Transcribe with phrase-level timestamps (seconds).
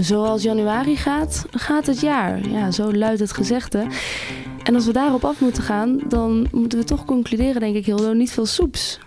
[0.00, 2.48] Zoals januari gaat, gaat het jaar.
[2.48, 3.86] Ja, zo luidt het gezegde.
[4.62, 8.12] En als we daarop af moeten gaan, dan moeten we toch concluderen, denk ik, Hildo,
[8.12, 9.00] niet veel soeps.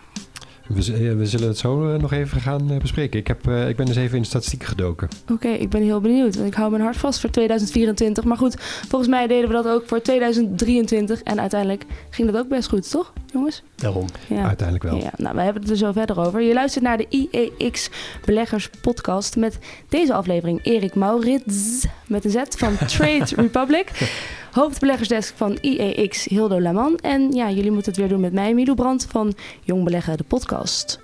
[0.67, 3.19] We, eh, we zullen het zo eh, nog even gaan eh, bespreken.
[3.19, 5.09] Ik, heb, ik ben dus even in de statistieken gedoken.
[5.31, 8.23] Oké, ik ben heel benieuwd, want ik hou mijn hart vast voor 2024.
[8.23, 11.23] Maar goed, volgens mij deden we dat ook voor 2023.
[11.23, 13.63] En uiteindelijk ging dat ook best goed, toch, jongens?
[13.75, 14.05] Daarom.
[14.27, 14.47] Ja.
[14.47, 15.01] Uiteindelijk wel.
[15.01, 16.41] Ja, nou, we hebben het er zo verder over.
[16.41, 17.89] Je luistert naar de IEX
[18.25, 24.11] Beleggers podcast met deze aflevering Erik Maurits met een Z van Trade Republic.
[24.51, 26.97] Hoofdbeleggersdesk van IEX Hildo Laman.
[27.01, 30.23] En ja, jullie moeten het weer doen met mij, Milou Brandt van Jong Beleggen, de
[30.23, 30.99] podcast.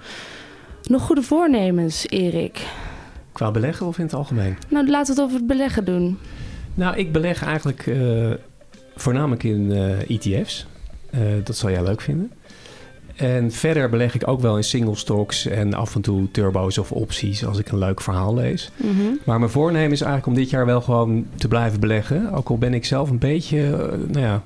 [0.83, 2.67] Nog goede voornemens, Erik?
[3.31, 4.57] Qua beleggen of in het algemeen?
[4.67, 6.17] Nou, laten we het over het beleggen doen.
[6.73, 8.31] Nou, ik beleg eigenlijk eh,
[8.95, 10.65] voornamelijk in eh, ETF's.
[11.11, 12.31] Eh, dat zal jij leuk vinden.
[13.15, 16.91] En verder beleg ik ook wel in single stocks en af en toe turbo's of
[16.91, 18.71] opties als ik een leuk verhaal lees.
[18.75, 19.13] Mhm.
[19.25, 22.31] Maar mijn voornemen is eigenlijk om dit jaar wel gewoon te blijven beleggen.
[22.31, 24.43] Ook al ben ik zelf een beetje, eh, nou ja,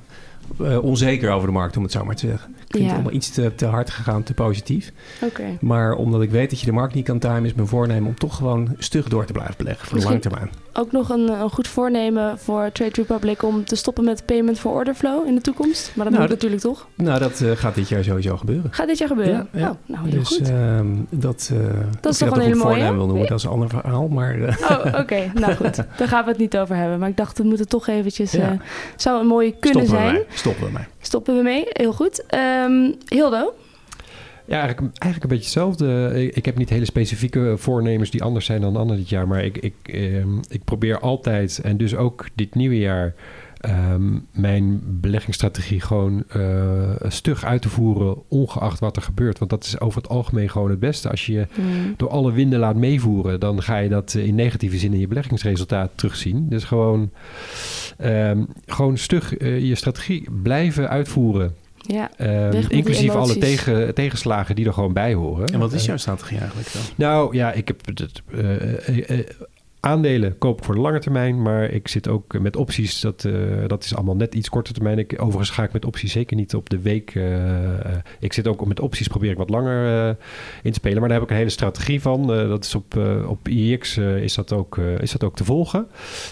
[0.63, 2.49] eh, onzeker over de markt, om het zo maar te zeggen.
[2.49, 2.87] Ik vind Ja.
[2.89, 4.91] het allemaal iets te, te hard gegaan, te positief.
[5.21, 5.43] Oké.
[5.61, 8.15] Maar omdat ik weet dat je de markt niet kan timen, is mijn voornemen om
[8.15, 10.49] toch gewoon stug door te blijven beleggen voor de lange termijn.
[10.73, 14.71] Ook nog een, een goed voornemen voor Trade Republic om te stoppen met payment for
[14.71, 15.91] order flow in de toekomst.
[15.95, 16.87] Maar dat Nou, moet dat- natuurlijk toch?
[16.95, 18.73] Nou, dat eh, gaat dit jaar sowieso gebeuren.
[18.73, 19.47] Gaat dit jaar gebeuren?
[19.51, 19.69] Ja, ja.
[19.69, 20.49] Oh, nou, heel dus goed.
[20.49, 21.57] ehm, dat, eh
[22.01, 22.67] toch of je een dat hele mooie?
[22.67, 24.07] voornemen wil noemen, dat is een ander verhaal.
[24.07, 25.31] Maar eh, Oh, oké.
[25.39, 26.99] Nou goed, daar gaan we het niet over hebben.
[26.99, 28.31] Maar ik dacht, we moeten toch eventjes...
[28.31, 28.51] Ja.
[28.51, 28.59] eh,
[28.95, 30.19] zou een mooie kunnen zijn.
[30.35, 30.87] Stoppen we mij.
[31.01, 31.65] Stoppen we mee.
[31.69, 32.25] Heel goed.
[32.25, 33.53] Ehm, Hildo?
[34.47, 36.11] Ja, eigenlijk, eigenlijk een beetje hetzelfde.
[36.23, 39.27] Ik, ik heb niet hele specifieke voornemens die anders zijn dan ander dit jaar.
[39.27, 43.13] Maar ik, ik, ehm, ik probeer altijd, en dus ook dit nieuwe jaar,
[43.67, 49.39] ehm, mijn beleggingsstrategie gewoon eh, stug uit te voeren, ongeacht wat er gebeurt.
[49.39, 51.09] Want dat is over het algemeen gewoon het beste.
[51.09, 51.93] Als je je Hmm.
[51.97, 55.91] door alle winden laat meevoeren, dan ga je dat in negatieve zin in je beleggingsresultaat
[55.95, 56.49] terugzien.
[56.49, 57.09] Dus gewoon,
[57.97, 61.53] ehm, gewoon stug eh, je strategie blijven uitvoeren.
[61.87, 65.47] Ja, Ehm, inclusief alle tegen, tegenslagen die er gewoon bij horen.
[65.47, 66.81] En wat is Eh, jouw strategie eigenlijk dan?
[66.95, 68.21] nou ja, ik heb het,
[69.85, 73.01] aandelen koop ik voor de lange termijn, maar ik zit ook met opties.
[73.01, 73.33] Dat, eh,
[73.67, 74.97] dat is allemaal net iets korter termijn.
[74.99, 77.15] Ik, overigens ga ik met opties zeker niet op de week.
[77.15, 80.15] eh, eh, ik zit ook met opties probeer ik wat langer eh,
[80.63, 82.27] in te spelen, maar daar heb ik een hele strategie van.
[82.27, 82.97] Dat is op,
[83.27, 85.87] op IX eh, is, dat ook, is dat ook te volgen.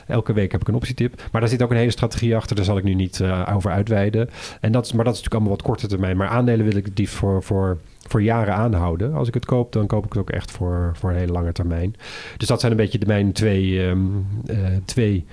[0.07, 2.55] Elke week heb ik een optietip, maar daar zit ook een hele strategie achter.
[2.55, 4.29] Daar zal ik nu niet over uitweiden.
[4.61, 6.17] En dat, maar dat is natuurlijk allemaal wat korter termijn.
[6.17, 7.77] Maar aandelen wil ik liefst voor, voor,
[8.13, 9.13] voor jaren aanhouden.
[9.13, 11.51] Als ik het koop, dan koop ik het ook echt voor, voor een hele lange
[11.51, 11.95] termijn.
[12.37, 13.99] Dus dat zijn een beetje de, mijn twee, ehm,
[14.45, 15.25] eh, twee,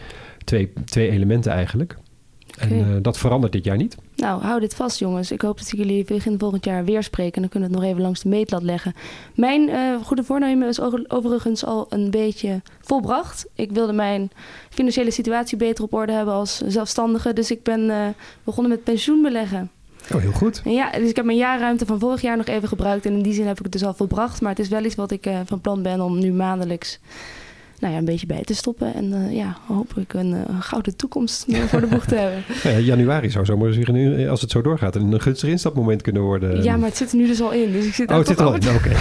[0.45, 1.97] twee, twee elementen eigenlijk.
[2.59, 3.97] En eh, dat verandert dit jaar niet.
[4.17, 5.31] nou, hou dit vast jongens.
[5.33, 7.35] Ik hoop dat jullie begin volgend jaar weer spreken.
[7.35, 8.95] En dan kunnen we het nog even langs de meetlat leggen.
[9.35, 13.47] Mijn eh, goede voornemen is over- overigens al een beetje volbracht.
[13.55, 14.31] Ik wilde mijn
[14.71, 17.33] financiële situatie beter op orde hebben als zelfstandige.
[17.33, 18.15] Dus ik ben
[18.45, 19.71] begonnen met pensioenbeleggen.
[20.15, 20.61] Oh, heel goed.
[20.65, 23.07] Ja, dus ik heb mijn jaarruimte van vorig jaar nog even gebruikt.
[23.07, 24.41] En in die zin heb ik het dus al volbracht.
[24.41, 26.99] Maar het is wel iets wat ik eh, van plan ben om nu maandelijks
[27.81, 28.95] nou ja, een beetje bij te stoppen.
[28.95, 32.43] En eh, ja, hoop ik een, eh, een gouden toekomst voor de boeg te hebben.
[32.63, 36.63] Ja, januari zou zomaar zeggen, nu, als het zo doorgaat, een gunstig instapmoment kunnen worden.
[36.63, 37.73] Ja, maar het zit er nu dus al in.
[37.73, 38.77] Dus ik zit Oh, het zit er toch al in.
[38.77, 38.89] Oké.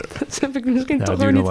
[0.18, 1.48] Dat heb ik misschien Ja, toch weer niet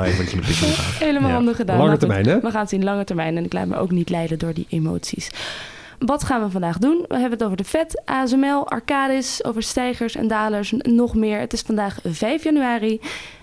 [1.00, 1.36] helemaal Ja.
[1.36, 1.78] handig gedaan.
[1.78, 2.40] Lange termijn, hè?
[2.40, 3.38] We gaan het zien, lange termijn.
[3.38, 5.30] En ik laat me ook niet leiden door die emoties.
[6.00, 7.06] Wat gaan we vandaag doen?
[7.08, 11.40] We hebben het over de FED, ASML, Arcadis, over stijgers en dalers en nog meer.
[11.40, 13.00] Het is vandaag 5 januari.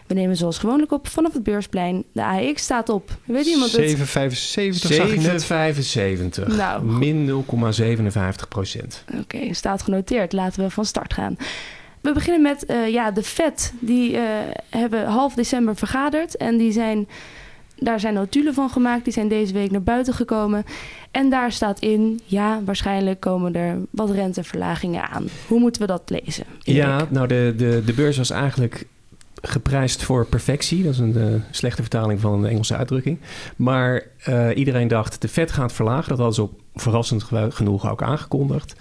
[0.06, 2.04] We nemen zoals gewoonlijk op vanaf het beursplein.
[2.12, 3.10] De AX staat op.
[3.24, 3.96] Weet iemand het?
[3.96, 4.02] 7,75
[4.70, 5.46] zag ik net.
[6.48, 6.56] 7,75.
[6.56, 7.44] Nou, Min
[8.42, 9.04] 0,57 procent.
[9.20, 10.32] Oké, staat genoteerd.
[10.32, 11.36] Laten we van start gaan.
[12.00, 13.72] We beginnen met eh, ja, de FED.
[13.80, 14.22] Die eh,
[14.70, 16.36] hebben half december vergaderd.
[16.36, 17.08] En die zijn,
[17.76, 19.04] daar zijn notulen van gemaakt.
[19.04, 20.64] Die zijn deze week naar buiten gekomen.
[21.16, 25.28] En daar staat in, ja, waarschijnlijk komen er wat renteverlagingen aan.
[25.48, 26.44] Hoe moeten we dat lezen?
[26.60, 28.86] Ja, nou de, de, de beurs was eigenlijk
[29.42, 30.82] geprijsd voor perfectie.
[30.82, 33.18] Dat is een eh, slechte vertaling van een Engelse uitdrukking.
[33.56, 36.08] Maar eh, iedereen dacht, de Fed gaat verlagen.
[36.08, 38.74] Dat hadden ze op verrassend genoeg ook aangekondigd.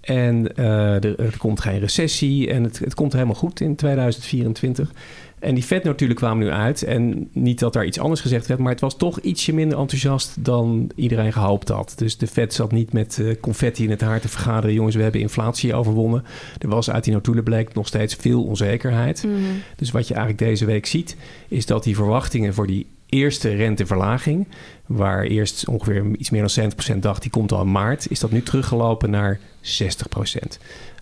[0.00, 4.92] En eh, er, er komt geen recessie en het, het komt helemaal goed in 2024.
[5.38, 6.82] En die Fed-notulen kwamen nu uit.
[6.82, 10.44] En niet dat daar iets anders gezegd werd, maar het was toch ietsje minder enthousiast
[10.44, 11.92] dan iedereen gehoopt had.
[11.96, 14.74] Dus de Fed zat niet met eh, confetti in het haar te vergaderen.
[14.74, 16.24] Jongens, we hebben inflatie overwonnen.
[16.58, 19.24] Er was uit die notulen bleek nog steeds veel onzekerheid.
[19.24, 19.34] Mhm.
[19.76, 21.16] Dus wat je eigenlijk deze week ziet,
[21.48, 24.48] is dat die verwachtingen voor die eerste renteverlaging,
[24.86, 28.30] waar eerst ongeveer iets meer dan 70% dacht, die komt al in maart, is dat
[28.30, 29.40] nu teruggelopen naar 60%.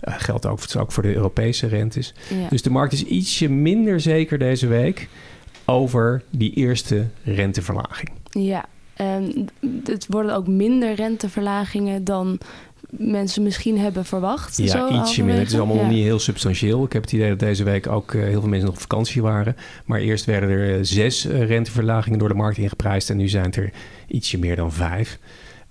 [0.01, 2.15] Eh geldt ook, ook voor de Europese rentes.
[2.29, 2.49] Ja.
[2.49, 5.09] Dus de markt is ietsje minder zeker deze week.
[5.67, 8.11] over die eerste renteverlaging.
[8.31, 8.65] Ja,
[8.95, 9.49] en
[9.85, 12.39] het worden ook minder renteverlagingen dan
[12.99, 14.57] mensen misschien hebben verwacht.
[14.57, 15.43] Ja, zo ietsje minder.
[15.43, 16.85] Het is allemaal niet heel substantieel.
[16.85, 19.23] Ik heb het idee dat deze week ook eh, heel veel mensen nog op vakantie
[19.23, 19.57] waren.
[19.85, 23.11] Maar eerst werden er eh, zes eh, renteverlagingen door de markt ingeprijsd.
[23.11, 23.73] En nu zijn het er
[24.07, 25.19] ietsje meer dan vijf.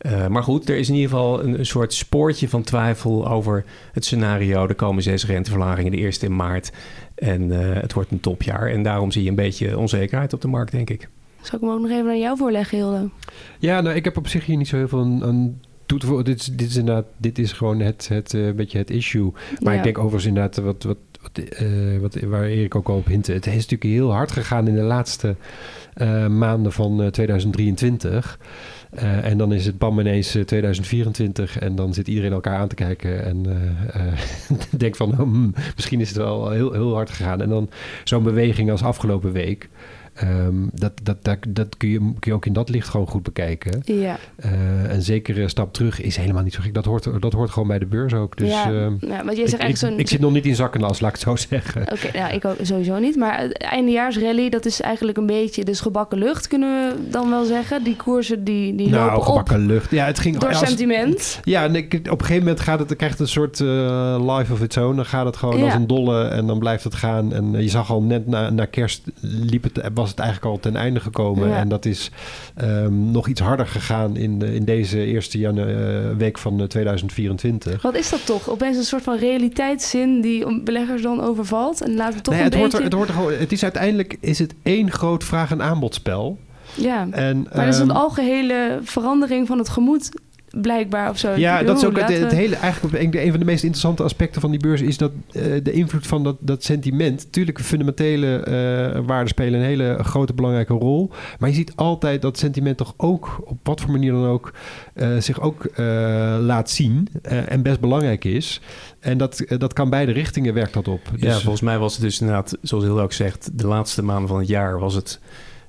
[0.03, 3.65] Eh, maar goed, er is in ieder geval een, een soort spoortje van twijfel over
[3.93, 4.67] het scenario.
[4.67, 6.71] Er komen zes renteverlagingen, de eerste in maart.
[7.15, 8.67] En eh, het wordt een topjaar.
[8.67, 11.09] En daarom zie je een beetje onzekerheid op de markt, denk ik.
[11.41, 13.09] Zal ik hem ook nog even aan jou voorleggen, Hilde?
[13.59, 16.23] Ja, nou, ik heb op zich hier niet zo heel veel aan toe.
[16.23, 19.31] Dit, is- dit is inderdaad, dit is gewoon het, het eh, beetje het issue.
[19.59, 19.77] Maar Ja.
[19.77, 21.67] ik denk overigens inderdaad, wat, wat, wat, eh,
[22.01, 23.31] wat, waar Erik ook al op hintte.
[23.33, 25.35] Het is natuurlijk heel hard gegaan in de laatste
[25.93, 28.39] eh, maanden van eh, 2023.
[28.89, 32.67] Eh, en dan is het bam ineens eh, 2024 en dan zit iedereen elkaar aan
[32.67, 33.45] te kijken en
[34.77, 37.41] denkt van hmm, misschien is het wel heel, heel hard gegaan.
[37.41, 37.69] En dan
[38.03, 39.69] zo'n beweging als afgelopen week,
[40.13, 43.23] ehm, dat, dat, dat, dat kun, je, kun je ook in dat licht gewoon goed
[43.23, 43.81] bekijken.
[43.85, 44.51] Ja, Eh,
[44.93, 46.73] een zekere stap terug is helemaal niet zo gek.
[46.73, 48.37] Dat hoort, dat hoort gewoon bij de beurs ook.
[48.37, 49.99] Dus ja, ehm, ja, want jij ik, zegt ik, zo'n...
[49.99, 51.81] ik zit nog niet in zakkenlas, laat ik het zo zeggen.
[51.81, 53.15] Oké, nou, ik ook sowieso niet.
[53.15, 57.45] Maar het eindejaarsrally, dat is eigenlijk een beetje dus gebakken lucht, kunnen we dan wel
[57.45, 57.83] zeggen.
[57.83, 59.91] Die koersen die, die nou, lopen op gebakken lucht.
[59.91, 61.39] Ja, het ging door als- sentiment.
[61.43, 64.53] Ja, en ik, op een gegeven moment gaat het, het krijgt een soort eh, life
[64.53, 64.95] of its own.
[64.95, 65.63] Dan gaat het gewoon Ja.
[65.65, 67.33] als een dolle en dan blijft het gaan.
[67.33, 70.59] En eh, je zag al net na, na kerst liep het, was het eigenlijk al
[70.59, 71.49] ten einde gekomen.
[71.49, 71.55] Ja.
[71.57, 72.11] En dat is
[72.55, 76.65] ehm, nog iets harder gegaan in, de- in deze eerste janu- eh, week van eh,
[76.67, 77.81] 2024.
[77.81, 78.49] Wat is dat toch?
[78.49, 81.81] Opeens een soort van realiteitszin die om beleggers dan overvalt.
[81.81, 82.77] En laten we toch Nee, een het, hoort beetje...
[82.77, 86.37] er, het, hoort er gewoon, het is uiteindelijk is het één groot vraag- en aanbodspel.
[86.75, 90.09] Ja, En, maar dat is een ehm, algehele verandering van het gemoed
[90.61, 91.31] blijkbaar of zo.
[91.31, 94.59] Ja, dat is ook het, hele, eigenlijk een, van de meest interessante aspecten van die
[94.59, 97.31] beurs is dat eh, de invloed van dat, dat sentiment.
[97.31, 101.11] Tuurlijk, fundamentele eh, waarden spelen een hele grote belangrijke rol.
[101.39, 104.53] Maar je ziet altijd dat sentiment toch ook, op wat voor manier dan ook,
[104.93, 105.85] eh, zich ook eh,
[106.39, 108.61] laat zien eh, en best belangrijk is.
[108.99, 111.01] En dat, dat kan beide richtingen werkt dat op.
[111.15, 113.57] ja, Dus, volgens mij was het dus inderdaad, zoals Hilde ook zegt...
[113.57, 115.19] de laatste maanden van het jaar was het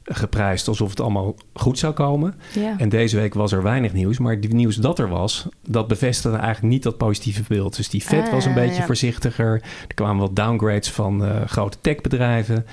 [0.04, 2.34] geprijsd alsof het allemaal goed zou komen.
[2.54, 2.74] Ja.
[2.78, 4.18] En deze week was er weinig nieuws.
[4.18, 7.76] Maar het nieuws dat er was, dat bevestigde eigenlijk niet dat positieve beeld.
[7.76, 8.86] Dus die Fed Ah, was een beetje ja.
[8.86, 9.62] voorzichtiger.
[9.88, 12.66] Er kwamen wat downgrades van eh, grote techbedrijven.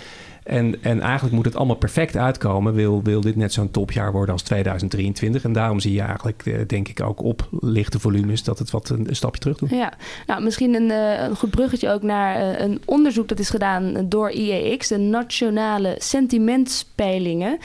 [0.44, 2.74] En, en eigenlijk moet het allemaal perfect uitkomen.
[2.74, 5.44] Wil, wil dit net zo'n topjaar worden als 2023.
[5.44, 8.44] En daarom zie je eigenlijk, eh, denk ik, ook op lichte volumes...
[8.44, 9.70] dat het wat een, stapje terug doet.
[9.70, 9.94] Ja,
[10.28, 14.32] nou, misschien een, eh, goed bruggetje ook naar eh, een onderzoek dat is gedaan door
[14.32, 17.58] IEX, de Nationale Sentimentspeilingen.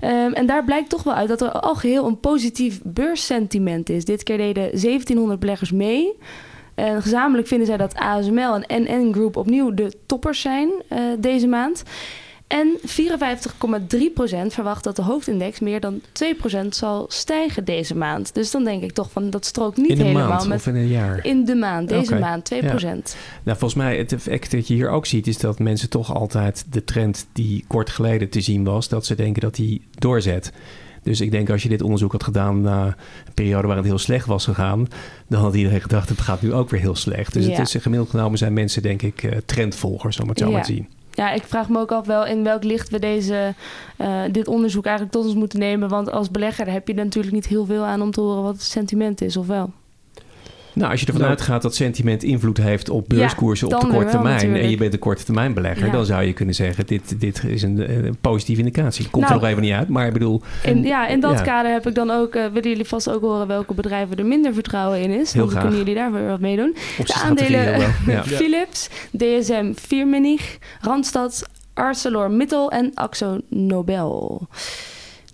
[0.00, 4.04] Ehm, en daar blijkt toch wel uit dat er al geheel een positief beurssentiment is.
[4.04, 6.16] Dit keer deden 1700 beleggers mee.
[6.80, 11.46] En gezamenlijk vinden zij dat ASML en NN Group opnieuw de toppers zijn eh, deze
[11.46, 11.82] maand.
[12.46, 12.86] En 54,3%
[14.46, 16.00] verwacht dat de hoofdindex meer dan
[16.64, 18.34] 2% zal stijgen deze maand.
[18.34, 20.66] Dus dan denk ik toch van dat strookt niet in een helemaal maand met of
[20.66, 21.24] in een jaar.
[21.24, 22.56] in de maand, deze maand, 2%.
[22.62, 23.04] Nou,
[23.44, 25.26] volgens mij, het effect dat je hier ook ziet...
[25.26, 28.88] is dat mensen toch altijd de trend die kort geleden te zien was...
[28.88, 30.52] dat ze denken dat die doorzet.
[31.02, 33.98] Dus ik denk als je dit onderzoek had gedaan na een periode waar het heel
[33.98, 34.86] slecht was gegaan...
[35.28, 37.32] dan had iedereen gedacht, het gaat nu ook weer heel slecht.
[37.32, 37.50] Dus Ja.
[37.50, 40.52] het is eh, gemiddeld genomen zijn mensen denk ik eh, trendvolgers, om het zo Ja.
[40.52, 40.88] maar te zien.
[41.14, 43.54] Ja, ik vraag me ook af wel in welk licht we deze,
[43.96, 45.88] eh, dit onderzoek eigenlijk tot ons moeten nemen.
[45.88, 48.52] Want als belegger heb je er natuurlijk niet heel veel aan om te horen wat
[48.52, 49.70] het sentiment is, of wel?
[50.72, 51.34] Nou, als je ervan Nou.
[51.34, 54.56] uitgaat dat sentiment invloed heeft op beurskoersen Ja, op de korte termijn...
[54.56, 55.86] en je bent een korte termijn belegger...
[55.86, 55.92] Ja.
[55.92, 59.10] dan zou je kunnen zeggen, dit, dit is een, een positieve indicatie.
[59.10, 59.34] Komt Nou.
[59.34, 60.42] er nog even niet uit, maar ik bedoel...
[60.82, 61.42] Ja, in dat ja.
[61.42, 64.54] kader heb ik dan ook, eh, willen jullie vast ook horen welke bedrijven er minder
[64.54, 65.32] vertrouwen in is.
[65.32, 65.62] Heel dan graag.
[65.62, 66.74] kunnen jullie daar weer wat mee doen.
[66.98, 67.92] Of De aandelen.
[68.24, 71.42] Philips, DSM Firmenich, Randstad,
[71.74, 74.48] ArcelorMittal en Axo Nobel.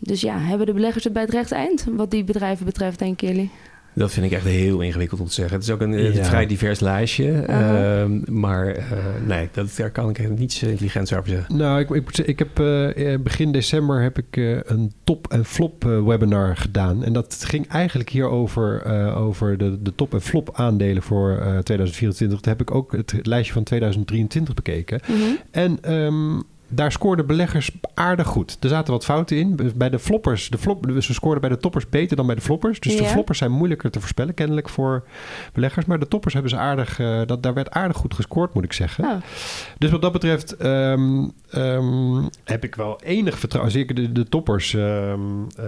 [0.00, 3.28] Dus ja, hebben de beleggers het bij het rechte eind wat die bedrijven betreft, denken
[3.28, 3.50] jullie?
[3.96, 5.54] Dat vind ik echt heel ingewikkeld om te zeggen.
[5.54, 6.24] Het is ook een, een Ja.
[6.24, 7.30] vrij divers lijstje.
[7.32, 8.82] Ehm, maar eh,
[9.26, 11.56] nee, dat, daar kan ik echt niets intelligents over zeggen.
[11.56, 14.92] Nou, ik, ik, moet zeggen, ik heb eh, eh, begin december heb ik eh, een
[15.04, 17.04] top- en flop eh, webinar gedaan.
[17.04, 21.30] En dat ging eigenlijk hier over, eh, over de, de top- en flop aandelen voor
[21.30, 22.40] eh, 2024.
[22.40, 25.00] Daar heb ik ook het lijstje van 2023 bekeken.
[25.06, 25.20] Mhm.
[25.50, 28.56] En ehm, daar scoorden beleggers aardig goed.
[28.60, 29.60] Er zaten wat fouten in.
[29.76, 32.80] Bij de floppers, de flop, ze scoorden bij de toppers beter dan bij de floppers.
[32.80, 35.04] Dus de floppers zijn moeilijker te voorspellen, kennelijk voor
[35.52, 35.86] beleggers.
[35.86, 38.72] Maar de toppers hebben ze aardig, eh, dat, daar werd aardig goed gescoord, moet ik
[38.72, 39.04] zeggen.
[39.04, 39.12] Oh,
[39.78, 43.72] Dus wat dat betreft ehm, ehm, heb ik wel enig vertrouwen.
[43.72, 44.74] Zeker de, de toppers.
[44.74, 45.20] ehm,
[45.56, 45.64] eh,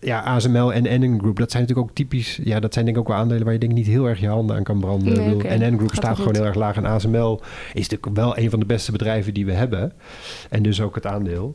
[0.00, 1.38] ja, ASML en NN Group.
[1.38, 2.40] Dat zijn natuurlijk ook typisch.
[2.44, 4.20] Ja, dat zijn denk ik ook wel aandelen waar je denk ik niet heel erg
[4.20, 5.16] je handen aan kan branden.
[5.16, 5.58] Nee.
[5.58, 6.76] NN Group Gaat staat gewoon heel erg laag.
[6.76, 7.40] En ASML
[7.72, 9.92] is natuurlijk wel een van de beste bedrijven die we hebben.
[10.52, 11.54] En dus ook het aandeel.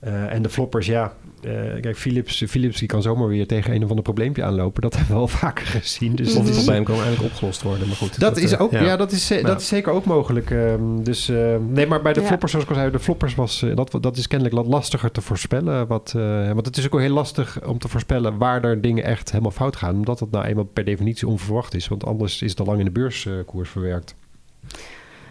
[0.00, 1.12] Eh, en de floppers, ja.
[1.42, 1.50] eh,
[1.80, 4.82] kijk, Philips, Philips die kan zomaar weer tegen een of ander probleempje aanlopen.
[4.82, 6.14] Dat hebben we al vaker gezien.
[6.14, 7.86] Dus Of dat het is- probleem kan eigenlijk opgelost worden.
[7.86, 8.96] Maar goed, dat, is eh, ook, ja.
[8.96, 9.42] dat, is, Ja.
[9.42, 10.50] dat is zeker ook mogelijk.
[10.50, 12.26] ehm, dus, eh, nee, maar bij de Ja.
[12.26, 15.20] floppers, zoals ik al zei, de floppers was, dat, dat is kennelijk wat lastiger te
[15.20, 15.86] voorspellen.
[15.86, 19.04] Wat, eh, want het is ook wel heel lastig om te voorspellen waar er dingen
[19.04, 19.94] echt helemaal fout gaan.
[19.94, 21.88] Omdat het nou eenmaal per definitie onverwacht is.
[21.88, 24.14] Want anders is het al lang in de beurskoers verwerkt.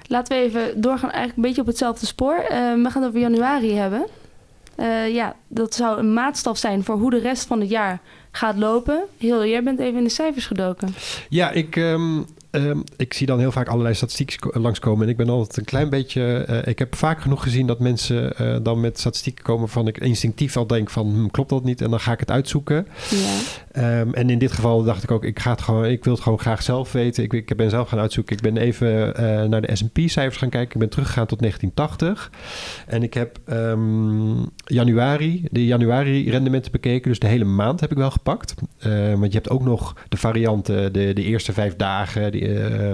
[0.07, 2.35] Laten we even doorgaan eigenlijk een beetje op hetzelfde spoor.
[2.35, 4.07] Eh, we gaan het over januari hebben.
[4.75, 7.99] Eh, ja, dat zou een maatstaf zijn voor hoe de rest van het jaar
[8.31, 9.03] gaat lopen.
[9.17, 10.95] Heel, jij bent even in de cijfers gedoken.
[11.29, 12.21] Ja, ik, ehm,
[12.63, 15.03] ehm, ik zie dan heel vaak allerlei statistieken ko- langskomen.
[15.03, 16.21] En ik ben altijd een klein beetje...
[16.47, 19.69] eh, ik heb vaak genoeg gezien dat mensen eh, dan met statistieken komen...
[19.69, 21.81] van ik instinctief al denk van hm, klopt dat niet?
[21.81, 22.87] En dan ga ik het uitzoeken.
[23.09, 23.37] Ja.
[23.71, 26.23] Ehm, en in dit geval dacht ik ook, ik, ga het gewoon, ik wil het
[26.23, 27.23] gewoon graag zelf weten.
[27.23, 28.35] Ik, ik ben zelf gaan uitzoeken.
[28.35, 30.73] Ik ben even eh, naar de S&P-cijfers gaan kijken.
[30.73, 32.31] Ik ben teruggegaan tot 1980.
[32.87, 37.09] En ik heb ehm, januari, de januari-rendementen bekeken.
[37.09, 38.53] Dus de hele maand heb ik wel gepakt.
[38.77, 42.31] Eh, want je hebt ook nog de varianten, de, de eerste vijf dagen.
[42.31, 42.94] Die, eh,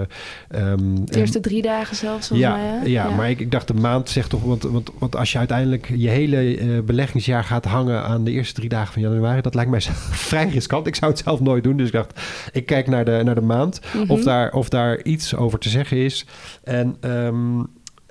[0.62, 2.64] ehm, De en- eerste drie dagen zelfs, ja, mij.
[2.64, 2.84] Hè?
[2.84, 4.42] ja, maar ik, ik dacht de maand zegt toch...
[4.42, 8.02] Want, want, want als je uiteindelijk je hele eh, beleggingsjaar gaat hangen...
[8.02, 9.40] aan de eerste drie dagen van januari...
[9.40, 9.80] dat lijkt mij
[10.28, 10.86] vrij riskant.
[10.86, 11.76] Ik zou het zelf nooit doen.
[11.76, 12.20] Dus ik dacht,
[12.52, 13.80] ik kijk naar de, naar de maand...
[13.94, 14.10] Mhm.
[14.10, 16.26] of, daar, of daar iets over te zeggen is.
[16.64, 17.58] En ehm,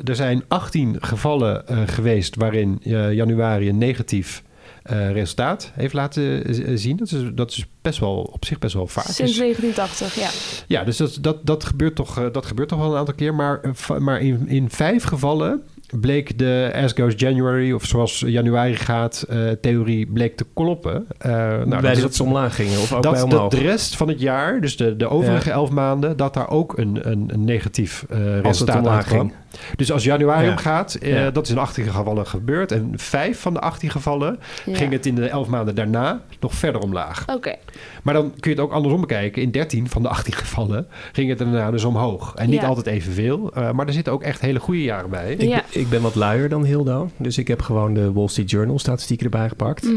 [0.04, 2.36] er zijn 18 gevallen eh, geweest...
[2.36, 2.80] waarin
[3.12, 4.44] januari een negatief...
[4.84, 6.98] eh, resultaat heeft laten eh, zien.
[6.98, 9.04] Dat is, dat is best wel op zich best wel vaak.
[9.04, 10.30] Sinds Dus- 1980, ja.
[10.68, 13.34] ja, dus dat, dat, dat, gebeurt, toch, eh, dat gebeurt toch wel een aantal keer.
[13.36, 13.62] Maar,
[14.00, 15.64] maar in, in vijf gevallen
[16.00, 17.72] bleek de As Goes January...
[17.72, 21.06] of zoals januari gaat, eh, theorie bleek te kloppen.
[21.18, 23.96] Eh, nou, bij dat dat ze omlaag gingen of ook dat, bij dat de rest
[23.96, 26.18] van het jaar, dus de, de overige elf maanden...
[26.18, 29.32] dat daar ook een, een, een negatief eh het resultaat omlaag uitkwam.
[29.76, 30.52] Dus als januari Ja.
[30.52, 31.32] omgaat, eh, Ja.
[31.32, 32.72] dat is in 18 gevallen gebeurd.
[32.72, 34.76] En vijf van de 18 gevallen ja.
[34.76, 37.26] ging het in de elf maanden daarna nog verder omlaag.
[37.36, 37.56] Oké,
[38.04, 39.42] Maar dan kun je het ook andersom bekijken.
[39.42, 42.34] In 13 van de 18 gevallen ging het daarna dus omhoog.
[42.36, 42.68] En niet Ja.
[42.68, 43.52] altijd evenveel.
[43.54, 45.32] eh, maar er zitten ook echt hele goede jaren bij.
[45.34, 45.64] Ik, Ja.
[45.72, 47.10] ben- ik ben wat luier dan Hildo.
[47.18, 49.84] Dus ik heb gewoon de Wall Street Journal statistieken erbij gepakt.
[49.84, 49.94] Mhm.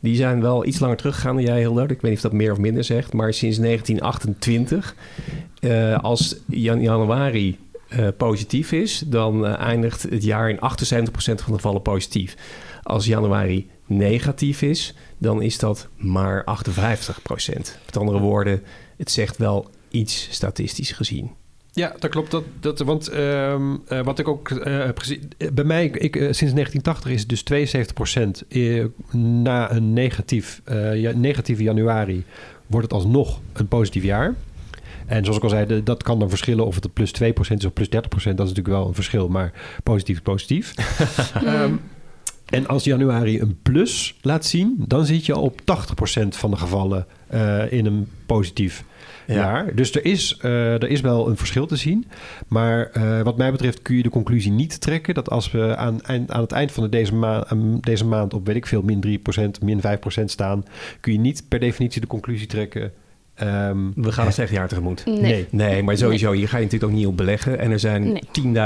[0.00, 1.82] Die zijn wel iets langer teruggegaan dan jij, Hildo.
[1.82, 3.12] Ik weet niet of dat meer of minder zegt.
[3.12, 4.94] Maar sinds 1928,
[5.60, 7.58] eh, als jan- januari
[7.90, 8.98] eh, positief is...
[9.06, 10.60] dan eh, eindigt het jaar in 78%
[11.12, 12.36] van de gevallen positief.
[12.82, 16.44] Als januari negatief is, dan is dat maar 58%.
[17.84, 18.62] Met andere woorden,
[18.96, 21.30] het zegt wel iets statistisch gezien.
[21.72, 22.30] Ja, dat klopt.
[22.30, 24.88] Dat, dat, want ehm, eh, wat ik ook eh,
[25.52, 27.44] bij mij, ik, sinds 1980 is het dus
[28.44, 28.84] 72% eh,
[29.42, 30.62] na een negatief,
[31.14, 32.24] negatieve januari...
[32.66, 34.34] wordt het alsnog een positief jaar.
[35.10, 37.58] En zoals ik al zei, de- dat kan dan verschillen of het een plus 2%
[37.58, 37.90] is of plus 30%.
[38.36, 39.52] Dat is natuurlijk wel een verschil, maar
[39.82, 40.72] positief is positief.
[41.44, 41.72] Ehm,
[42.50, 47.06] en als januari een plus laat zien, dan zit je op 80% van de gevallen
[47.26, 48.84] eh, in een positief
[49.26, 49.34] Ja.
[49.34, 49.74] jaar.
[49.74, 52.06] Dus er is, eh, er is wel een verschil te zien.
[52.48, 56.00] Maar eh, wat mij betreft kun je de conclusie niet trekken dat als we aan,
[56.02, 57.46] eind- aan het eind van de deze, ma-
[57.80, 60.64] deze maand op weet ik veel, min 3%, min 5% staan,
[61.00, 62.92] kun je niet per definitie de conclusie trekken.
[63.40, 65.06] Ehm, We gaan een slecht jaar tegemoet.
[65.06, 65.20] Nee.
[65.20, 65.46] nee.
[65.50, 67.58] Nee, maar sowieso, hier ga je natuurlijk ook niet op beleggen.
[67.58, 68.22] En er zijn Nee.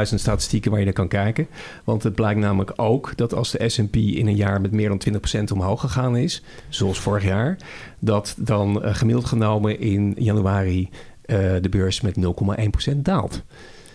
[0.07, 1.47] 10.000 statistieken waar je naar kan kijken.
[1.85, 4.99] Want het blijkt namelijk ook dat als de S&P in een jaar met meer dan
[4.99, 7.57] 20% omhoog gegaan is, zoals vorig jaar,
[7.99, 10.89] dat dan eh, gemiddeld genomen in januari
[11.25, 12.17] eh, de beurs met
[12.93, 13.43] 0,1% daalt.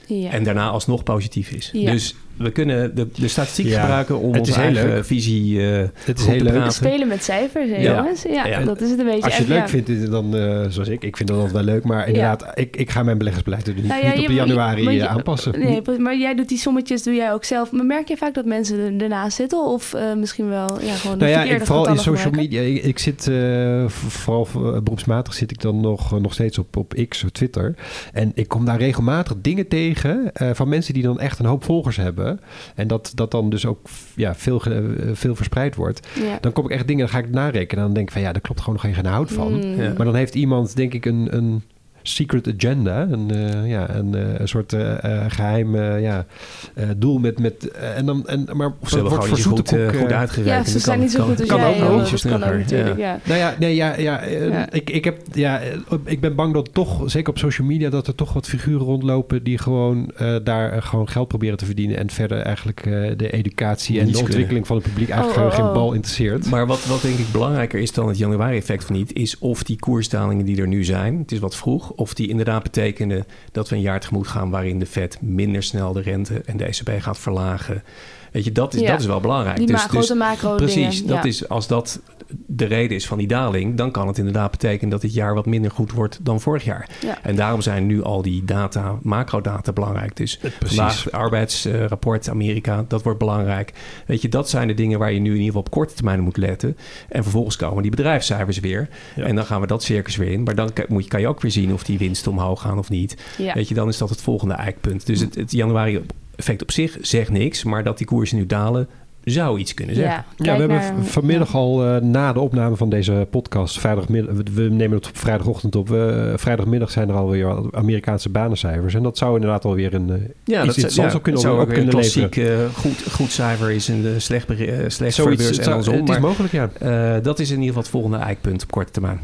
[0.08, 0.30] Ja.
[0.30, 1.70] En daarna alsnog positief is.
[1.74, 1.92] Ja.
[1.92, 5.06] Dus we kunnen de, de statistiek Ja, gebruiken om het is onze heel eigen leuk.
[5.06, 6.54] visie eh Het is heel te leuk.
[6.54, 6.72] praten.
[6.72, 7.96] Spelen met cijfers, hè, Ja.
[7.96, 8.24] jongens?
[8.24, 8.64] Ja, Ja.
[8.64, 9.22] dat is het een beetje.
[9.24, 11.04] Als je het leuk ja, vindt, dan eh, zoals ik.
[11.04, 11.84] Ik vind dat altijd wel leuk.
[11.84, 14.84] Maar inderdaad, ik, ik ga mijn beleggersbeleid er niet, Nou ja, niet op de januari
[14.84, 15.60] maar eh, aanpassen.
[15.60, 17.72] Nee, maar jij doet die sommetjes, doe jij ook zelf.
[17.72, 19.66] Maar merk je vaak dat mensen er- ernaast zitten?
[19.66, 22.60] Of eh, misschien wel ja, gewoon de Nou ja, ik, vooral in social gebruiken?
[22.60, 22.76] media.
[22.78, 24.48] Ik, ik zit eh, vooral
[24.84, 27.76] beroepsmatig zit ik dan nog, nog steeds op, op X of Twitter.
[28.14, 31.64] En ik kom daar regelmatig dingen tegen eh, van mensen die dan echt een hoop
[31.64, 32.29] volgers hebben.
[32.76, 33.80] En dat, dat dan dus ook
[34.16, 34.82] ja, veel, eh,
[35.14, 36.08] veel verspreid wordt.
[36.16, 36.38] Ja.
[36.42, 37.78] Dan kom ik echt dingen, dan ga ik narekenen.
[37.78, 39.54] En dan denk ik van ja, daar klopt gewoon nog geen hout van.
[39.54, 39.82] Mm.
[39.82, 39.94] Ja.
[39.98, 41.64] Maar dan heeft iemand denk ik een, een
[42.04, 43.08] secret agenda.
[43.12, 46.26] Een, eh, ja, een, eh, een soort eh, eh, geheim eh, ja,
[46.74, 47.40] eh, doel met...
[47.40, 50.66] met en dan, en, maar ze wordt voor goed, zoete koek, goed uitgewerkt.
[50.66, 51.68] Ja, ze zijn kan- niet zo kan- goed als kan jij.
[51.70, 52.22] ook hè, nog.
[52.22, 53.14] kan ook natuurlijk, ja.
[53.14, 53.20] ja.
[53.24, 54.72] Nou ja, nee, ja, ja, Ja.
[54.72, 55.60] Ik, ik, heb, ja,
[56.06, 59.44] ik ben bang dat toch, zeker op social media, dat er toch wat figuren rondlopen
[59.44, 64.00] die gewoon eh, daar gewoon geld proberen te verdienen en verder eigenlijk eh, de educatie
[64.00, 64.28] en de kunnen.
[64.30, 65.74] ontwikkeling van het publiek eigenlijk Oh, oh, geen oh.
[65.74, 66.50] bal interesseert.
[66.50, 69.80] Maar wat, wat denk ik belangrijker is dan het januari-effect of niet, is of die
[69.80, 73.76] koersdalingen die er nu zijn, het is wat vroeg, of die inderdaad betekenen dat we
[73.76, 77.20] een jaar tegemoet gaan waarin de Fed minder snel de rente en de ECB gaat
[77.20, 77.84] verlagen.
[78.32, 78.92] Weet je, dat is, Ja.
[78.92, 79.58] dat is wel belangrijk.
[79.58, 81.08] Die Dus- ma- dus- grote macro Precies, dingen.
[81.08, 81.30] dat ja.
[81.30, 82.00] is, als dat
[82.46, 85.46] de reden is van die daling, dan kan het inderdaad betekenen dat dit jaar wat
[85.46, 86.90] minder goed wordt dan vorig jaar.
[87.02, 87.18] Ja.
[87.24, 90.16] En daarom zijn nu al die data, macrodata belangrijk.
[90.16, 93.74] Dus vandaag het arbeidsrapport Amerika, dat wordt belangrijk.
[94.06, 96.20] Weet je, dat zijn de dingen waar je nu in ieder geval op korte termijn
[96.20, 96.78] moet letten.
[97.10, 98.90] En vervolgens komen die bedrijfscijfers weer.
[99.16, 99.24] Ja.
[99.24, 100.44] En dan gaan we dat circus weer in.
[100.44, 102.78] Maar dan kan- moet je, kan je ook weer zien of die winsten omhoog gaan
[102.78, 103.18] of niet.
[103.38, 103.54] Ja.
[103.54, 105.06] Weet je, dan is dat het volgende eikpunt.
[105.06, 106.02] Dus het, het januari
[106.40, 108.88] effect op zich zegt niks, maar dat die koersen nu dalen,
[109.24, 110.24] zou iets kunnen zeggen.
[110.36, 111.58] Ja, we hebben naar- vanmiddag ja.
[111.58, 115.76] al eh, na de opname van deze podcast, vrijdagmiddag, we- we nemen het op vrijdagochtend
[115.76, 115.88] op.
[116.36, 118.94] Vrijdagmiddag zijn er alweer Amerikaanse banencijfers.
[118.94, 121.62] En dat zou inderdaad alweer een eh, Ja, iets dat ja, ook kunnen, zou ook
[121.62, 122.66] ook weer een kunnen klassiek leveren.
[122.66, 125.96] eh, goed, goed cijfer is en de slecht, slecht voor de Zoiets, beurs en andersom.
[125.96, 126.70] het is mogelijk, ja.
[126.80, 129.20] eh, dat is in ieder geval het volgende eikpunt op korte termijn.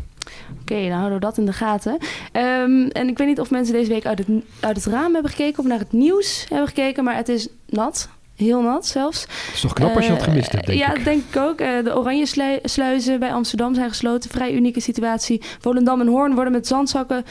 [0.62, 1.98] Oké, dan houden we dat in de gaten.
[2.32, 4.28] Ehm, en ik weet niet of mensen deze week uit het,
[4.60, 8.10] uit het raam hebben gekeken of naar het nieuws hebben gekeken, maar het is nat.
[8.36, 9.22] Heel nat zelfs.
[9.22, 10.96] Het is toch knap als je dat Eh, gemist hebt, denk ja, ik.
[10.96, 11.60] dat denk ik ook.
[11.60, 14.30] Eh, de oranje slui- sluizen bij Amsterdam zijn gesloten.
[14.30, 15.42] Vrij unieke situatie.
[15.60, 17.26] Volendam en Hoorn worden met zandzakken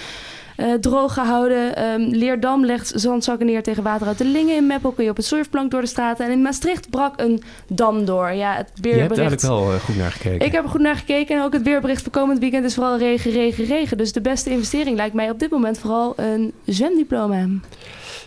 [0.56, 1.76] eh, droog gehouden.
[1.76, 4.56] Ehm, Leerdam legt zandzakken neer tegen water uit de Lingen.
[4.56, 6.25] In Meppel kun je op het surfplank door de straten.
[6.25, 8.32] En in Maastricht brak een dam door.
[8.32, 9.18] Ja, het Je hebt weerbericht...
[9.18, 10.46] eigenlijk wel eh, goed naar gekeken.
[10.46, 12.99] Ik heb er goed naar gekeken en ook het weerbericht voor komend weekend is vooral
[12.99, 13.96] regen, regen, regen.
[13.96, 17.46] Dus de beste investering lijkt mij op dit moment vooral een zwemdiploma.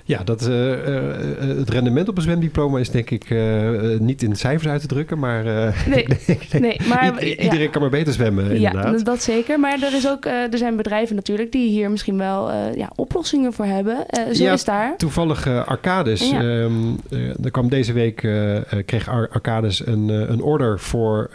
[0.08, 0.98] Ja, dat, eh, eh,
[1.52, 3.36] eh, het rendement op een zwemdiploma is denk ik
[4.00, 5.20] niet in cijfers uit te drukken.
[5.20, 5.44] Maar
[6.60, 7.36] Nee, maar i- ja.
[7.44, 8.98] iedereen kan maar beter zwemmen, inderdaad.
[9.00, 9.60] Ja, dat zeker.
[9.60, 13.66] Maar er, is ook, er zijn bedrijven natuurlijk die hier misschien wel ja, oplossingen voor
[13.66, 14.06] hebben.
[14.34, 14.98] Zo Ja, is daar.
[14.98, 16.30] Toevallig Arcades.
[16.30, 16.40] Ja.
[16.42, 16.72] ehm,
[17.10, 18.16] eh, er kwam deze week,
[18.86, 21.30] kreeg Ar- Arcades een, een order voor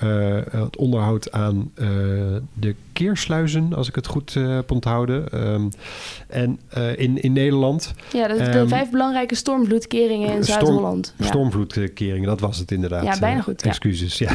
[0.51, 1.71] het onderhoud aan
[2.55, 5.29] de keersluizen, als ik het goed eh, heb onthouden.
[5.33, 5.69] Ehm,
[6.29, 11.15] en eh, in, in Nederland, Ja, de, de Ehm, vijf belangrijke stormvloedkeringen in storm- Zuid-Holland.
[11.17, 11.25] Ja.
[11.27, 13.05] stormvloedkeringen, dat was het inderdaad.
[13.05, 13.63] Ja, bijna Eh, goed.
[13.63, 14.33] Excuses, ja.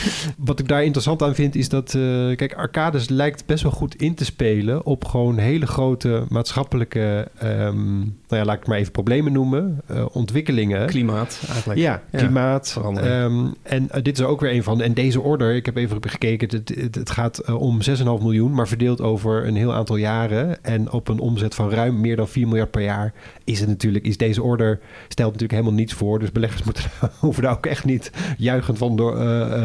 [0.36, 1.90] Wat ik daar interessant aan vind, is dat...
[2.36, 4.84] kijk, Arcades lijkt best wel goed in te spelen...
[4.86, 7.28] op gewoon hele grote maatschappelijke...
[7.38, 9.80] ehm, nou ja, laat ik het maar even problemen noemen.
[9.86, 10.86] eh, ontwikkelingen.
[10.86, 11.80] Klimaat eigenlijk.
[11.80, 12.70] Ja, klimaat.
[12.72, 13.12] verandering.
[13.14, 14.80] Ehm, en eh, dit is er ook weer een van.
[14.80, 18.52] En deze order, ik heb even gekeken, het, het, het gaat eh, om 6,5 miljoen,
[18.54, 20.64] maar verdeeld over een heel aantal jaren.
[20.64, 23.12] En op een omzet van ruim meer dan 4 miljard per jaar
[23.44, 26.18] is het natuurlijk, is deze order stelt natuurlijk helemaal niets voor.
[26.18, 26.84] Dus beleggers moeten,
[27.18, 29.14] hoeven daar ook echt niet juichend van door,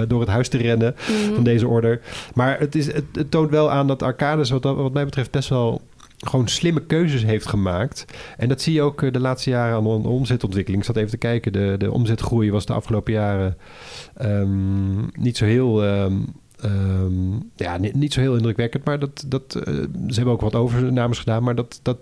[0.08, 1.34] door het huis te rennen Mhm.
[1.34, 2.02] van deze order.
[2.34, 5.32] Maar het, is, het, het toont wel aan dat Arcades, wat, dat- wat mij betreft,
[5.32, 5.82] best wel
[6.28, 8.06] gewoon slimme keuzes heeft gemaakt.
[8.38, 10.82] En dat zie je ook eh, de laatste jaren aan de omzetontwikkeling.
[10.82, 11.54] Ik zat even te kijken.
[11.54, 13.58] De, de omzetgroei was de afgelopen jaren
[14.16, 15.84] ehm, niet zo heel...
[15.84, 16.14] ehm,
[16.62, 19.74] ehm, ja, niet, niet zo heel indrukwekkend, maar dat, dat, eh,
[20.08, 21.98] ze hebben ook wat overnames gedaan, maar dat, dat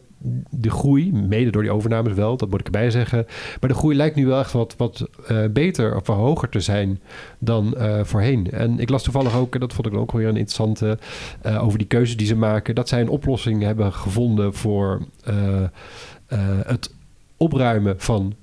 [0.49, 3.25] de groei, mede door die overnames wel, dat moet ik erbij zeggen,
[3.59, 6.99] maar de groei lijkt nu wel echt wat, wat eh, beter of hoger te zijn
[7.39, 8.51] dan eh, voorheen.
[8.51, 10.97] En ik las toevallig ook, en dat vond ik ook weer een interessante,
[11.41, 15.01] eh, over die keuzes die ze maken, dat zij een oplossing hebben gevonden voor
[16.65, 16.93] het
[17.37, 18.33] opruimen van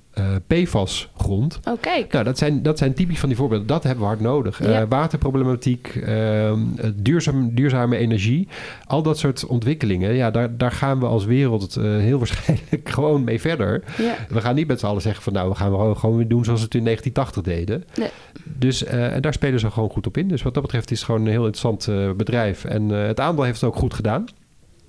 [0.47, 1.59] PFAS-grond.
[1.67, 2.11] Oh, kijk.
[2.11, 3.67] Nou, dat zijn, dat zijn typisch van die voorbeelden.
[3.67, 4.63] Dat hebben we hard nodig.
[4.63, 4.81] Ja.
[4.81, 6.59] Eh, waterproblematiek, ehm,
[6.95, 8.47] duurzaam, duurzame energie.
[8.87, 10.13] Al dat soort ontwikkelingen.
[10.13, 13.83] Ja, daar, daar gaan we als wereld eh, heel waarschijnlijk gewoon mee verder.
[13.97, 14.15] Ja.
[14.29, 15.33] We gaan niet met z'n allen zeggen van...
[15.33, 17.83] nou, we gaan gewoon- gewoon weer doen zoals we het in 1980 deden.
[17.99, 18.09] Nee.
[18.57, 20.27] Dus eh, en daar spelen ze gewoon goed op in.
[20.27, 22.65] Dus wat dat betreft is het gewoon een heel interessant eh, bedrijf.
[22.65, 24.25] En eh, het aandeel heeft het ook goed gedaan.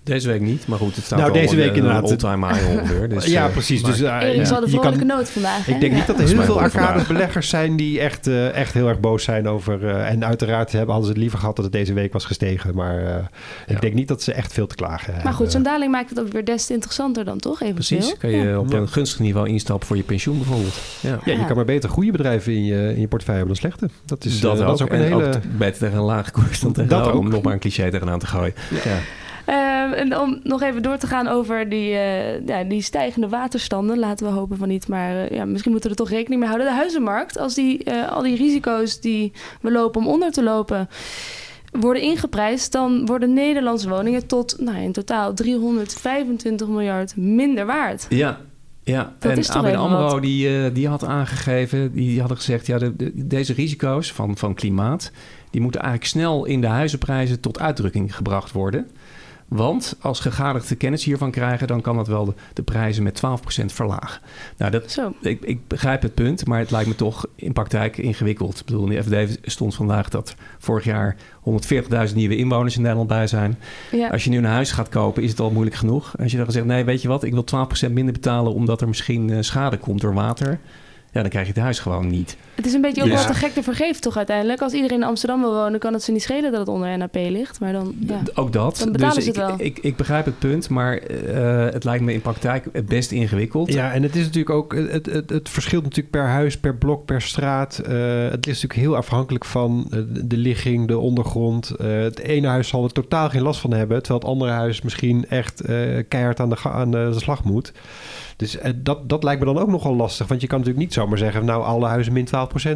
[0.05, 2.11] Deze week niet, maar goed, het staat Nou, al deze een, week een inderdaad.
[2.11, 3.09] all-time high ongeveer.
[3.09, 3.83] Dus, ja, eh, precies.
[3.83, 5.67] maar- Dus, eh, Erik ja, zal de je kan- vrolijke noot vandaag.
[5.67, 5.73] hè?
[5.73, 5.99] ik denk Ja.
[5.99, 7.07] niet dat er heel veel vandaag.
[7.07, 9.87] beleggers zijn die echt, eh, echt heel erg boos zijn over.
[9.87, 12.75] eh, en uiteraard hebben, hadden ze het liever gehad dat het deze week was gestegen.
[12.75, 13.29] Maar eh, Ja.
[13.67, 15.25] ik denk niet dat ze echt veel te klagen hebben.
[15.25, 17.61] Maar goed, zo'n daling maakt het ook weer des te interessanter dan toch?
[17.63, 20.75] Even Precies, kan je op een gunstig niveau instappen voor je pensioen bijvoorbeeld.
[21.01, 21.19] Ja.
[21.25, 23.89] Ja, je kan maar beter goede bedrijven in je, in je portefeuille hebben dan slechte.
[24.05, 25.27] Dat is, dat, eh, dat is ook een en hele...
[25.27, 27.15] ook beter tegen een lage koers dan tegen Dat ook.
[27.19, 28.55] om nog maar een cliché tegenaan te gooien.
[28.85, 28.99] Ja.
[29.45, 33.99] Ehm, en om nog even door te gaan over die, eh, ja, die stijgende waterstanden.
[33.99, 36.49] Laten we hopen van niet, maar eh, ja, misschien moeten we er toch rekening mee
[36.49, 36.69] houden.
[36.71, 40.89] De huizenmarkt, als die, eh, al die risico's die we lopen om onder te lopen
[41.81, 42.73] worden ingeprijsd...
[42.73, 48.07] dan worden Nederlandse woningen tot nou, in totaal 325 miljard minder waard.
[48.09, 48.41] Ja,
[48.83, 49.13] ja.
[49.19, 52.67] Dat en ABN AMRO die, eh, die had aangegeven, die hadden gezegd...
[52.67, 55.11] ja, de, de- deze risico's van, van klimaat...
[55.51, 58.91] die moeten eigenlijk snel in de huizenprijzen tot uitdrukking gebracht worden.
[59.53, 61.67] Want als gegadigde kennis hiervan krijgen...
[61.67, 63.23] dan kan dat wel de, de prijzen met
[63.63, 64.21] 12% verlagen.
[64.57, 67.99] Nou, dat, Zo, ik, ik begrijp het punt, maar het lijkt me toch in praktijk
[67.99, 68.59] ingewikkeld.
[68.59, 71.17] Ik bedoel, in de FD stond vandaag dat vorig jaar
[72.09, 73.59] 140.000 nieuwe inwoners in Nederland bij zijn.
[73.91, 74.09] ja.
[74.09, 76.19] Als je nu een huis gaat kopen, is het al moeilijk genoeg.
[76.19, 77.45] Als je dan zegt, nee, weet je wat, ik wil
[77.89, 80.59] 12% minder betalen omdat er misschien eh, schade komt door water.
[81.13, 82.37] Ja, dan krijg je het huis gewoon niet.
[82.55, 83.15] Het is een beetje ook Ja.
[83.15, 84.61] wel te gek te vergeven toch uiteindelijk.
[84.61, 87.15] Als iedereen in Amsterdam wil wonen, kan het ze niet schelen dat het onder NAP
[87.15, 87.61] ligt.
[87.61, 88.21] Maar dan, ja.
[88.35, 88.77] Ook dat.
[88.79, 89.67] Dan betalen dus ze het ik, wel.
[89.67, 93.73] Ik, ik begrijp het punt, maar eh, het lijkt me in praktijk het best ingewikkeld.
[93.73, 97.05] Ja, en het is natuurlijk ook, het, het, het verschilt natuurlijk per huis, per blok,
[97.05, 97.79] per straat.
[97.79, 97.93] Eh,
[98.31, 101.71] het is natuurlijk heel afhankelijk van eh, de ligging, de ondergrond.
[101.71, 104.83] Eh, het ene huis zal er totaal geen last van hebben, terwijl het andere huis
[104.83, 105.77] misschien echt eh,
[106.09, 107.73] keihard aan de, aan de slag moet.
[108.37, 110.95] Dus eh, dat, dat lijkt me dan ook nogal lastig, want je kan natuurlijk niet
[110.95, 112.31] zomaar zeggen, nou alle huizen min 12%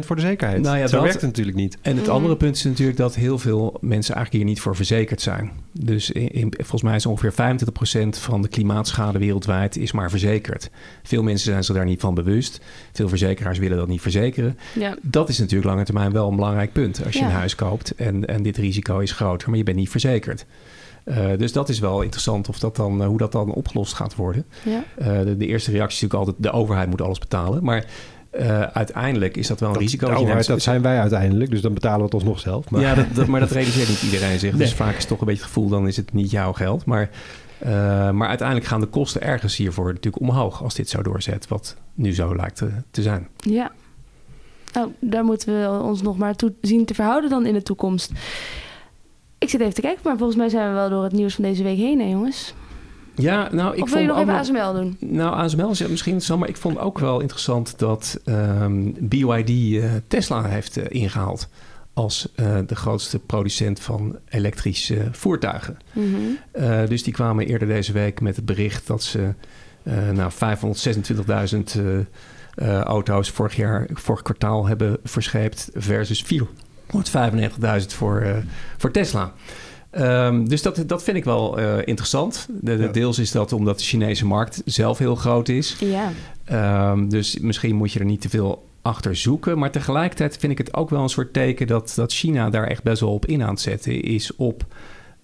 [0.05, 0.61] voor de zekerheid.
[0.61, 1.77] Nou ja, Zo dat- werkt het natuurlijk niet.
[1.81, 2.13] En het Mhm.
[2.15, 5.51] andere punt is natuurlijk dat heel veel mensen eigenlijk hier niet voor verzekerd zijn.
[5.71, 10.69] Dus in, in- volgens mij is ongeveer 25% van de klimaatschade wereldwijd is maar verzekerd.
[11.03, 12.59] Veel mensen zijn zich daar niet van bewust.
[12.93, 14.57] Veel verzekeraars willen dat niet verzekeren.
[14.75, 14.95] ja.
[15.01, 17.01] Dat is natuurlijk lange termijn wel een belangrijk punt.
[17.05, 17.25] Als je Ja.
[17.25, 20.45] een huis koopt en, en dit risico is groter, maar je bent niet verzekerd.
[21.07, 24.15] Eh, dus dat is wel interessant of dat dan, eh, hoe dat dan opgelost gaat
[24.15, 24.45] worden.
[24.63, 24.83] ja.
[24.97, 27.63] Eh, de, de eerste reactie is natuurlijk altijd de overheid moet alles betalen.
[27.63, 27.85] Maar
[28.31, 30.11] eh, uiteindelijk is dat wel een Dat, risico.
[30.13, 32.69] overheid, dat zijn wij uiteindelijk, dus dan betalen we het alsnog zelf.
[32.69, 34.51] Maar Ja, dat, dat- maar dat realiseert niet iedereen zich.
[34.51, 34.75] Dus Nee.
[34.75, 36.85] vaak is het toch een beetje het gevoel, dan is het niet jouw geld.
[36.85, 37.09] Maar,
[37.59, 37.69] eh,
[38.11, 42.13] maar uiteindelijk gaan de kosten ergens hiervoor natuurlijk omhoog als dit zo doorzet, wat nu
[42.13, 43.27] zo lijkt te, te zijn.
[43.37, 43.71] Ja.
[44.73, 48.11] Nou, daar moeten we ons nog maar toe zien te verhouden dan in de toekomst.
[49.37, 51.43] Ik zit even te kijken, maar volgens mij zijn we wel door het nieuws van
[51.43, 52.53] deze week heen, hè jongens?
[53.15, 54.97] Ja, nou, ik of wil je nog even ASML doen?
[54.99, 59.91] Nou, ASML is misschien interessant, maar ik vond ook wel interessant dat ehm, BYD eh,
[60.07, 61.49] Tesla heeft eh, ingehaald
[61.93, 65.77] als eh, de grootste producent van elektrische voertuigen.
[65.93, 66.87] Mhm.
[66.87, 69.33] Dus die kwamen eerder deze week met het bericht dat ze
[70.13, 71.99] nou, 526.000 eh,
[72.55, 76.23] eh, auto's vorig jaar, vorig kwartaal hebben verscheept versus
[76.87, 78.35] 495.000 voor, eh,
[78.77, 79.33] voor Tesla.
[79.89, 82.47] Ehm, dus dat, dat vind ik wel eh, interessant.
[82.49, 82.91] De, de Ja.
[82.91, 85.75] Deels is dat omdat de Chinese markt zelf heel groot is.
[85.79, 86.11] Ja.
[86.45, 89.59] Ehm, dus misschien moet je er niet te veel achter zoeken.
[89.59, 92.83] Maar tegelijkertijd vind ik het ook wel een soort teken dat, dat China daar echt
[92.83, 94.65] best wel op in aan het zetten is op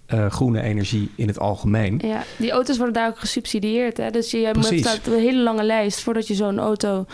[0.06, 2.00] eh, groene energie in het algemeen.
[2.04, 3.98] ja, die auto's worden daar ook gesubsidieerd.
[3.98, 4.10] Hè?
[4.10, 7.06] Dus je hebt een hele lange lijst voordat je zo'n auto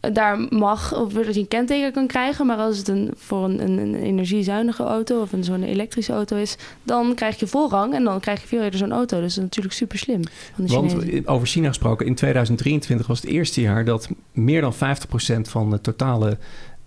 [0.00, 2.46] daar mag, of dat je een kenteken kan krijgen.
[2.46, 6.36] Maar als het een, voor een, een, een energiezuinige auto of een zo'n elektrische auto
[6.36, 9.20] is, dan krijg je voorrang en dan krijg je veel eerder zo'n auto.
[9.20, 10.22] Dus dat is natuurlijk super slim
[10.66, 14.76] Want over China gesproken, in 2023 was het eerste jaar dat meer dan 50%
[15.40, 16.38] van de totale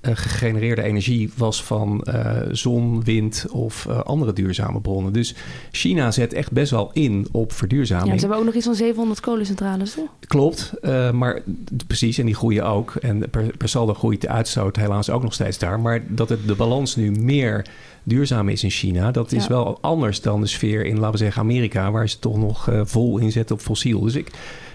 [0.03, 5.13] gegenereerde energie was van eh, zon, wind of eh, andere duurzame bronnen.
[5.13, 5.35] Dus
[5.71, 8.13] China zet echt best wel in op Ja, verduurzaming.
[8.13, 10.09] ze hebben ook nog iets van 700 kolencentrales, toch?
[10.27, 11.41] Klopt, eh, maar
[11.87, 12.95] precies, en die groeien ook.
[12.95, 15.79] En per, per saldo groeit de uitstoot helaas ook nog steeds daar.
[15.79, 17.65] Maar dat het, de balans nu meer
[18.03, 19.49] duurzaam is in China, dat is Ja.
[19.49, 22.81] wel anders dan de sfeer in, laten we zeggen, Amerika, waar ze toch nog eh,
[22.83, 23.99] vol inzetten op fossiel.
[24.01, 24.31] Dus ik,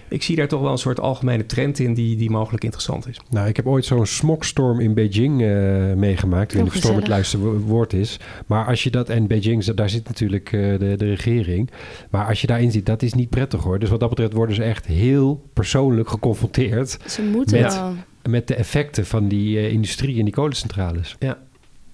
[0.09, 3.19] ik zie daar toch wel een soort algemene trend in die, die mogelijk interessant is.
[3.29, 5.47] Nou, ik heb ooit zo'n smogstorm in Beijing eh,
[5.93, 6.51] meegemaakt.
[6.51, 7.07] Ik weet niet of storm het gezellig.
[7.07, 8.17] juiste wo- woord is.
[8.45, 9.09] Maar als je dat...
[9.09, 11.69] En Beijing, daar zit natuurlijk eh, de, de regering.
[12.09, 13.79] Maar als je daarin ziet, dat is niet prettig hoor.
[13.79, 16.97] Dus wat dat betreft worden ze echt heel persoonlijk geconfronteerd...
[17.07, 17.93] Ze moeten Met- wel.
[18.29, 21.15] met de effecten van die eh, industrie en die kolencentrales.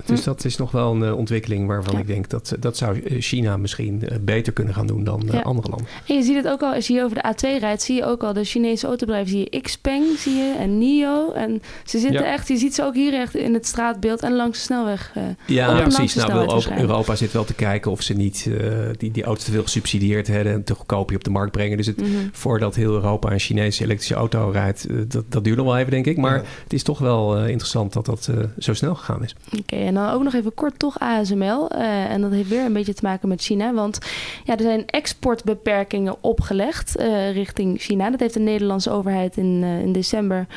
[0.06, 0.26] Dus Hm.
[0.26, 2.00] dat is nog wel een eh, ontwikkeling waarvan Ja.
[2.00, 5.34] ik denk dat dat zou eh, China misschien eh, beter kunnen gaan doen dan eh,
[5.34, 5.42] Ja.
[5.42, 5.88] andere landen.
[6.08, 8.06] En je ziet het ook al, als je hier over de A2 rijdt, zie je
[8.06, 9.30] ook al de Chinese autobedrijven.
[9.32, 11.32] Zie je Xpeng, zie je, en NIO.
[11.32, 12.32] En ze zitten Ja.
[12.34, 15.12] echt, je ziet ze ook hier echt in het straatbeeld en langs de snelweg.
[15.14, 15.24] eh.
[15.48, 16.16] Ja, precies.
[16.16, 16.64] Nou, wil.
[16.78, 20.28] Europa zit wel te kijken of ze niet eh, die, die auto's te veel gesubsidieerd
[20.28, 21.78] hebben en te goedkoop op de markt brengen.
[21.78, 22.10] Dus het, Mhm.
[22.32, 25.92] voordat heel Europa een Chinese elektrische auto rijdt, eh, dat, dat duurt nog wel even,
[25.92, 26.18] denk ik.
[26.18, 29.36] Maar het is toch wel eh, interessant dat dat eh, zo snel gegaan is.
[29.60, 31.69] Oké, en dan ook nog even kort toch ASML.
[31.69, 33.74] eh, en dat heeft weer een beetje te maken met China.
[33.74, 34.00] Want
[34.43, 38.10] ja, er zijn exportbeperkingen opgelegd eh, richting China.
[38.10, 40.48] Dat heeft de Nederlandse overheid in, eh, in december...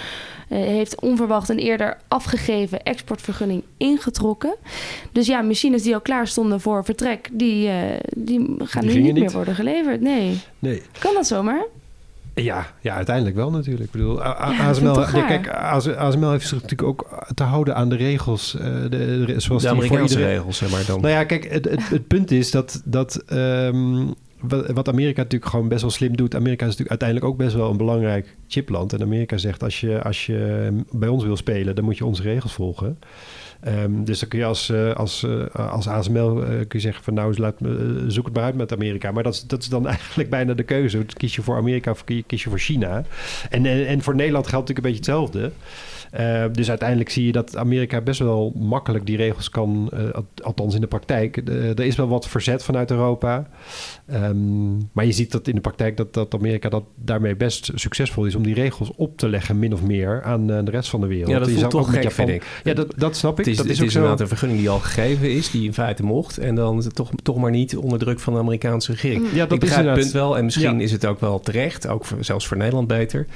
[0.49, 4.55] heeft onverwacht een eerder afgegeven exportvergunning ingetrokken.
[5.13, 7.29] Dus ja, machines die al klaar stonden voor vertrek...
[7.33, 7.71] die,
[8.17, 9.33] die gaan Die nu gingen niet meer niet.
[9.33, 10.01] worden geleverd.
[10.01, 10.41] Nee.
[10.59, 10.83] Nee.
[10.99, 11.65] Kan dat zomaar?
[12.43, 13.85] Ja, ja, uiteindelijk wel natuurlijk.
[13.85, 15.49] Ik bedoel, A- Ja, ASML, ja, kijk,
[15.95, 18.55] ASML heeft zich natuurlijk ook te houden aan de regels.
[18.57, 18.89] eh, de,
[19.27, 21.01] de- zoals de die voor iedereen- regels, zeg maar dan.
[21.01, 24.07] Nou ja, kijk, het, het, het punt is dat, dat ehm,
[24.41, 26.35] wat, wat Amerika natuurlijk gewoon best wel slim doet.
[26.35, 28.93] Amerika is natuurlijk uiteindelijk ook best wel een belangrijk chipland.
[28.93, 32.23] En Amerika zegt, als je, als je bij ons wil spelen, dan moet je onze
[32.23, 32.99] regels volgen.
[33.61, 37.05] Ehm, dus dan kun je als, eh, als, eh, als ASML eh, kun je zeggen
[37.05, 37.55] van nou, laat,
[38.07, 39.13] zoek het maar uit met Amerika.
[39.13, 41.05] Maar dat is, dat is dan eigenlijk bijna de keuze.
[41.17, 43.05] Kies je voor Amerika of kies je voor China?
[43.51, 45.53] En, en voor Nederland geldt natuurlijk een beetje hetzelfde.
[46.21, 50.01] Uh, dus uiteindelijk zie je dat Amerika best wel makkelijk die regels kan, uh,
[50.43, 51.37] althans in de praktijk.
[51.49, 53.49] Er is wel wat verzet vanuit Europa.
[54.15, 58.25] Um, maar je ziet dat in de praktijk dat, dat Amerika dat daarmee best succesvol
[58.25, 61.07] is om die regels op te leggen, min of meer, aan de rest van de
[61.07, 61.31] wereld.
[61.31, 62.61] Ja, dat voelt toch gek, vind ik.
[62.65, 63.45] Ja, dat, dat snap ik.
[63.45, 63.99] Het is, dat is, het ook is zo.
[63.99, 66.39] inderdaad een vergunning die al gegeven is, die in feite mocht.
[66.39, 69.27] En dan is het toch, toch maar niet onder druk van de Amerikaanse regering.
[69.33, 70.37] Ja, dat ik is begrijp het inderdaad- punt wel.
[70.39, 70.83] En misschien Ja.
[70.85, 73.27] is het ook wel terecht, ook voor- zelfs voor Nederland beter.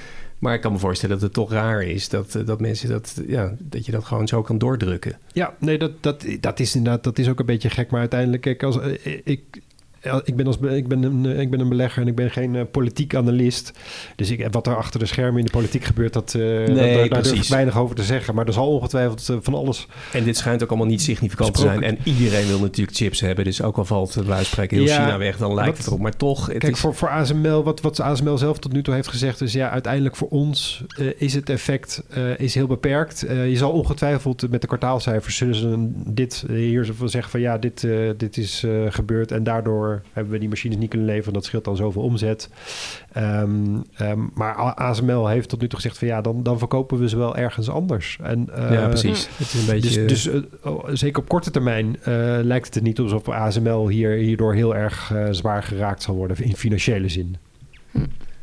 [0.42, 3.20] Maar ik kan me voorstellen dat het toch raar is dat, eh, dat mensen dat,
[3.26, 5.18] ja, dat je dat gewoon zo kan doordrukken.
[5.32, 7.90] Ja, nee, dat, dat, dat is inderdaad dat is ook een beetje gek.
[7.90, 9.62] Maar uiteindelijk, kijk, als, eh, ik, ja,
[10.24, 12.56] ik, ben als, ik, ben een, eh, ik ben een belegger en ik ben geen
[12.56, 13.72] eh, politiek analist.
[14.16, 17.08] Dus ik, wat er achter de schermen in de politiek gebeurt, dat, eh dat, daar,
[17.08, 18.34] daar durf ik weinig over te zeggen.
[18.34, 19.86] Maar er zal ongetwijfeld van alles...
[20.12, 21.82] En dit schijnt ook allemaal niet significant te zijn.
[21.82, 23.44] En iedereen wil natuurlijk chips hebben.
[23.44, 26.00] Dus ook al valt van spreken heel Ja, China weg, dan lijkt dat- het erop.
[26.00, 28.94] Maar toch, het Kijk, is, voor, voor ASML, wat, wat ASML zelf tot nu toe
[28.94, 29.40] heeft gezegd...
[29.40, 30.84] is ja, uiteindelijk voor ons
[31.16, 32.02] is het effect
[32.36, 33.20] is heel beperkt.
[33.28, 35.36] Je zal ongetwijfeld met de kwartaalcijfers...
[35.36, 37.40] zullen ze dit hier zeggen van...
[37.40, 37.86] ja, dit,
[38.16, 41.32] dit is gebeurd en daardoor hebben we die machines niet kunnen leveren.
[41.32, 42.48] Dat scheelt dan zoveel omzet.
[43.12, 46.08] Ehm, ehm, maar ASML heeft tot nu toe gezegd van...
[46.08, 48.18] ja, dan, dan verkopen we ze wel ergens anders.
[48.22, 49.28] En, eh, ja, precies.
[49.36, 50.04] Het is een beetje...
[50.04, 53.88] Dus, dus eh, oh, zeker op korte termijn eh, lijkt het er niet alsof ASML
[53.88, 57.36] hier, hierdoor heel erg eh, zwaar geraakt zal worden in financiële zin.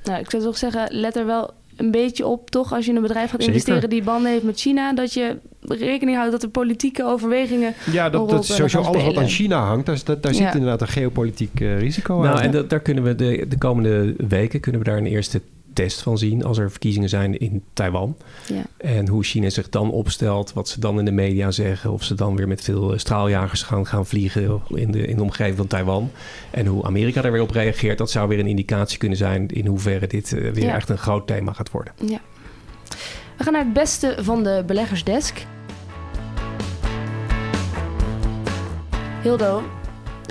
[0.03, 2.95] Nou, ik zou toch zeggen, let er wel een beetje op, toch, als je in
[2.97, 3.53] een bedrijf gaat Zeker.
[3.55, 7.73] investeren die banden heeft met China, dat je rekening houdt dat er politieke overwegingen.
[7.91, 9.27] Ja, dat, dat sowieso alles wat aan.
[9.27, 9.85] China hangt.
[9.85, 10.37] Daar, daar, daar Ja.
[10.37, 12.41] zit inderdaad een geopolitiek eh, risico Nou, aan.
[12.43, 15.41] en dat, daar kunnen we de, de komende weken kunnen we daar een eerste
[15.83, 18.17] test van zien als er verkiezingen zijn in Taiwan.
[18.47, 18.61] Ja.
[18.77, 22.15] En hoe China zich dan opstelt, wat ze dan in de media zeggen, of ze
[22.15, 25.67] dan weer met veel eh, straaljagers gaan, gaan vliegen in de, in de omgeving van
[25.67, 26.11] Taiwan.
[26.51, 29.65] En hoe Amerika daar weer op reageert, dat zou weer een indicatie kunnen zijn in
[29.65, 30.75] hoeverre dit eh, weer Ja.
[30.75, 31.93] echt een groot thema gaat worden.
[32.05, 32.19] ja.
[33.37, 35.45] We gaan naar het beste van de beleggersdesk.
[39.21, 39.63] Hildo,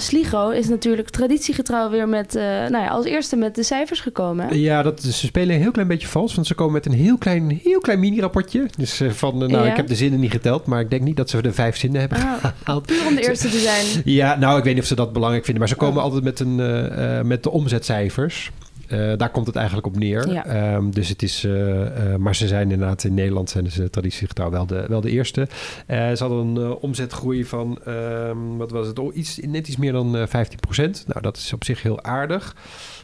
[0.00, 4.48] Sligo is natuurlijk traditiegetrouw weer met, eh, nou ja, als eerste met de cijfers gekomen.
[4.48, 4.54] hè?
[4.54, 6.34] Ja, dat, ze spelen een heel klein beetje vals.
[6.34, 8.66] Want ze komen met een heel klein, heel klein mini-rapportje.
[8.76, 9.70] Dus eh, van, eh, nou, Ja.
[9.70, 10.66] ik heb de zinnen niet geteld.
[10.66, 12.87] Maar ik denk niet dat ze de vijf zinnen hebben Ah, gehaald.
[12.87, 14.02] puur om de eerste te zijn.
[14.04, 15.62] Ja, nou, ik weet niet of ze dat belangrijk vinden.
[15.62, 16.02] Maar ze komen Oh.
[16.02, 18.50] altijd met, een, met de omzetcijfers.
[18.88, 20.31] Eh, daar komt het eigenlijk op neer.
[20.31, 20.44] Ja.
[20.46, 24.51] Ehm, dus het is, eh, eh, maar ze zijn inderdaad in Nederland zijn ze traditiegetrouw
[24.51, 25.48] wel de, wel de eerste.
[25.88, 30.16] Ze hadden een omzetgroei van, ehm, wat was het, oh, iets, net iets meer dan
[30.16, 32.57] eh 15% Nou, dat is op zich heel aardig.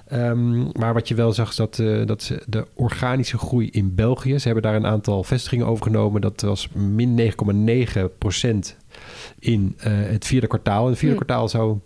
[0.09, 4.39] Ehm, maar wat je wel zag is dat, dat ze de organische groei in België...
[4.39, 6.21] ze hebben daar een aantal vestigingen overgenomen.
[6.21, 8.77] Dat was min 9,9%
[9.39, 10.85] in eh, het vierde kwartaal.
[10.85, 11.25] En het vierde Hmm.
[11.25, 11.79] kwartaal zou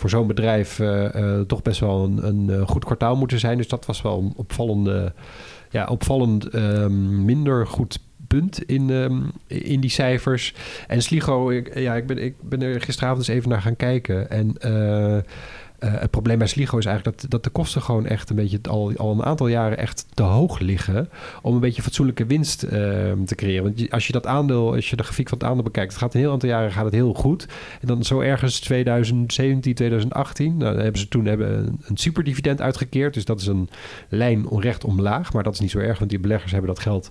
[0.00, 3.56] voor zo'n bedrijf eh, eh, toch best wel een, een eh, goed kwartaal moeten zijn.
[3.56, 5.12] Dus dat was wel een opvallende,
[5.70, 10.54] ja, opvallend ehm, minder goed punt in, ehm, in die cijfers.
[10.86, 14.30] En Sligo, ik, ja, ik, ben, ik ben er gisteravond eens even naar gaan kijken.
[14.30, 14.54] En
[15.80, 18.58] eh, het probleem bij Sligo is eigenlijk dat, dat de kosten gewoon echt een beetje
[18.68, 21.08] al, al een aantal jaren echt te hoog liggen.
[21.42, 23.62] Om een beetje fatsoenlijke winst ehm, te creëren.
[23.62, 26.14] Want als je dat aandeel, als je de grafiek van het aandeel bekijkt, het gaat
[26.14, 27.46] een heel aantal jaren gaat het heel goed.
[27.80, 33.14] En dan zo ergens 2017, 2018, nou, hebben ze toen hebben een, een superdividend uitgekeerd.
[33.14, 33.68] Dus dat is een
[34.08, 35.32] lijn recht omlaag.
[35.32, 37.10] Maar dat is niet zo erg, want die beleggers hebben dat geld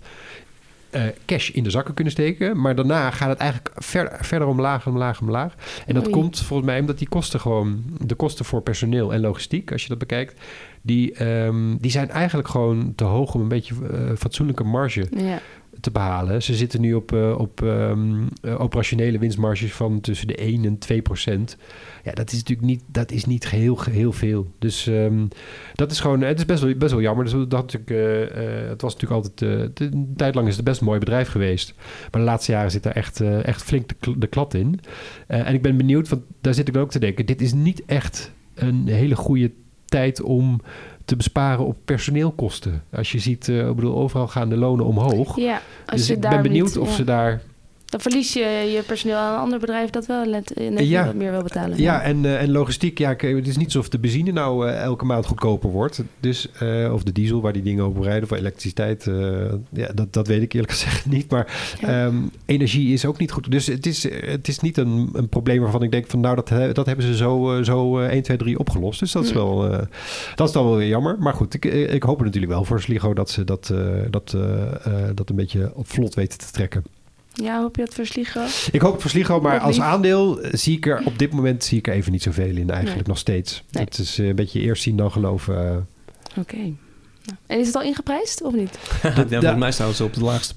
[0.89, 2.61] eh, cash in de zakken kunnen steken.
[2.61, 5.53] Maar daarna gaat het eigenlijk verder, verder omlaag, omlaag, omlaag.
[5.85, 6.13] En dat Oei.
[6.13, 7.83] komt volgens mij omdat die kosten gewoon...
[8.05, 10.41] de kosten voor personeel en logistiek, als je dat bekijkt...
[10.81, 15.39] die, ehm, die zijn eigenlijk gewoon te hoog om een beetje eh, fatsoenlijke marge Ja.
[15.81, 16.43] Te behalen.
[16.43, 20.77] Ze zitten nu op, eh, op ehm, eh, operationele winstmarges van tussen de 1 en
[20.77, 21.57] 2 procent.
[22.03, 24.47] Ja, dat is natuurlijk niet, dat is niet heel, heel veel.
[24.59, 25.25] Dus ehm,
[25.73, 27.23] dat is gewoon, het is best wel, best wel jammer.
[27.23, 30.85] Dus dat, natuurlijk, eh, het was natuurlijk altijd, een tijd lang is het best een
[30.85, 31.73] mooi bedrijf geweest.
[32.11, 34.79] Maar de laatste jaren zit er echt, echt flink de, de klad in.
[35.27, 37.25] En ik ben benieuwd, want daar zit ik ook te denken.
[37.25, 39.51] Dit is niet echt een hele goede
[39.89, 40.61] tijd om
[41.09, 42.83] te besparen op personeelkosten.
[42.93, 45.35] Als je ziet, eh, ik bedoel, overal gaan de lonen omhoog.
[45.37, 46.95] Ja, als dus je ik daar ben benieuwd niet- of ja.
[46.95, 47.41] ze daar...
[47.89, 48.39] Dan verlies je
[48.75, 51.05] je personeel aan een ander bedrijf dat wel net, net Ja.
[51.05, 51.81] wat meer wil betalen.
[51.81, 55.05] Ja, en, eh, en logistiek, ja, het is niet alsof de benzine nou eh, elke
[55.05, 56.03] maand goedkoper wordt.
[56.19, 59.03] Dus, eh, of de diesel waar die dingen over rijden, of elektriciteit.
[59.73, 61.31] ja, dat, dat weet ik eerlijk gezegd niet.
[61.31, 62.05] Maar Ja.
[62.05, 63.51] ehm, energie is ook niet goed.
[63.51, 66.75] Dus het is, het is niet een, een probleem waarvan ik denk van nou, dat,
[66.75, 68.99] dat hebben ze zo, zo eh, 1, 2, 3 opgelost.
[68.99, 69.37] Dus dat is Mm.
[69.37, 69.69] wel,
[70.35, 71.15] dat is dan wel weer jammer.
[71.19, 73.73] Maar goed, ik, ik hoop natuurlijk wel voor Sligo dat ze dat,
[74.09, 74.37] dat,
[75.13, 76.83] dat een beetje op vlot weten te trekken.
[77.43, 78.41] Ja, hoop je dat voor Sligo?
[78.71, 81.77] Ik hoop het voor Sligo, maar als aandeel zie ik er op dit moment zie
[81.77, 83.03] ik er even niet zoveel in eigenlijk Nee.
[83.07, 83.63] nog steeds.
[83.71, 83.83] Nee.
[83.83, 85.67] Het is eh, een beetje eerst zien dan geloven.
[85.69, 85.77] eh.
[86.39, 86.55] Oké.
[86.55, 88.79] Nou, En is het al ingeprijsd of niet?
[89.03, 90.53] ja, volgens mij staan ze op de laagste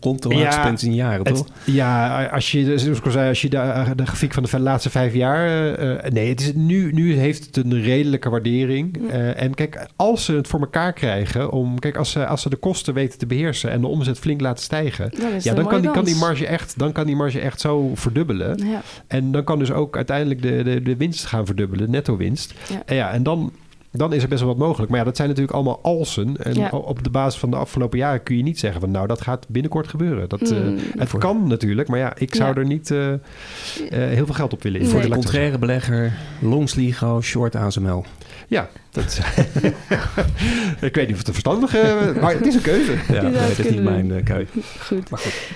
[0.00, 1.46] rond de Ja, laagste punt in jaren, Het- toch?
[1.64, 4.90] ja, als je, zoals ik al zei, als je de, de grafiek van de laatste
[4.90, 5.46] vijf jaar...
[5.46, 8.98] eh, eh, nee, het is, nu, nu heeft het een redelijke waardering.
[9.00, 9.08] Ja.
[9.08, 11.50] Eh, en kijk, als ze het voor elkaar krijgen...
[11.50, 13.70] Om, kijk, als ze, als ze de kosten weten te beheersen...
[13.70, 15.12] en de omzet flink laten stijgen...
[15.42, 18.66] Ja, dan kan, die, kan, die marge echt, dan kan die marge echt zo verdubbelen.
[18.66, 18.82] Ja.
[19.06, 22.54] En dan kan dus ook uiteindelijk de, de, de winst gaan verdubbelen, netto winst.
[22.68, 22.82] Ja.
[22.86, 23.52] En ja, en dan,
[23.92, 24.90] dan is er best wel wat mogelijk.
[24.90, 26.36] Maar ja, dat zijn natuurlijk allemaal alsen.
[26.44, 26.68] En Ja.
[26.70, 29.46] op de basis van de afgelopen jaren kun je niet zeggen van nou, dat gaat
[29.48, 30.28] binnenkort gebeuren.
[30.28, 30.76] Dat, eh, Hmm.
[30.98, 32.60] het Voor- kan natuurlijk, maar ja, ik zou Ja.
[32.60, 33.18] er niet eh, eh,
[33.90, 34.88] heel veel geld op willen Nee.
[34.90, 38.04] Voor de contraire belegger, longs LIGO, short ASML.
[38.48, 39.20] Ja, dat
[40.80, 42.92] ik weet niet of het een verstandige, eh, maar het is een keuze.
[43.12, 44.50] Ja, nee, dat is niet mijn keuze.
[44.80, 45.10] Goed.
[45.10, 45.48] Maar goed.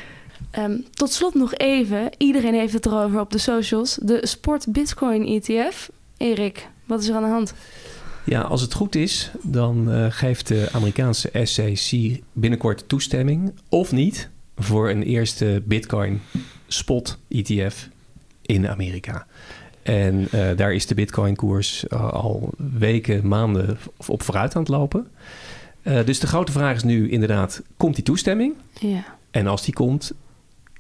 [0.51, 2.11] Ehm, tot slot nog even.
[2.17, 3.99] Iedereen heeft het erover op de socials.
[4.03, 5.91] De Sport Bitcoin ETF.
[6.17, 7.55] Erik, wat is er aan de hand?
[8.27, 14.31] Ja, als het goed is, dan eh, geeft de Amerikaanse SEC binnenkort toestemming, of niet,
[14.57, 16.21] voor een eerste Bitcoin
[16.67, 17.89] spot ETF
[18.43, 19.27] in Amerika.
[19.83, 25.07] En eh, daar is de Bitcoin-koers eh, al weken, maanden op vooruit aan het lopen.
[26.05, 28.55] Dus de grote vraag is nu inderdaad, komt die toestemming?
[28.81, 29.05] Ja.
[29.31, 30.13] En als die komt,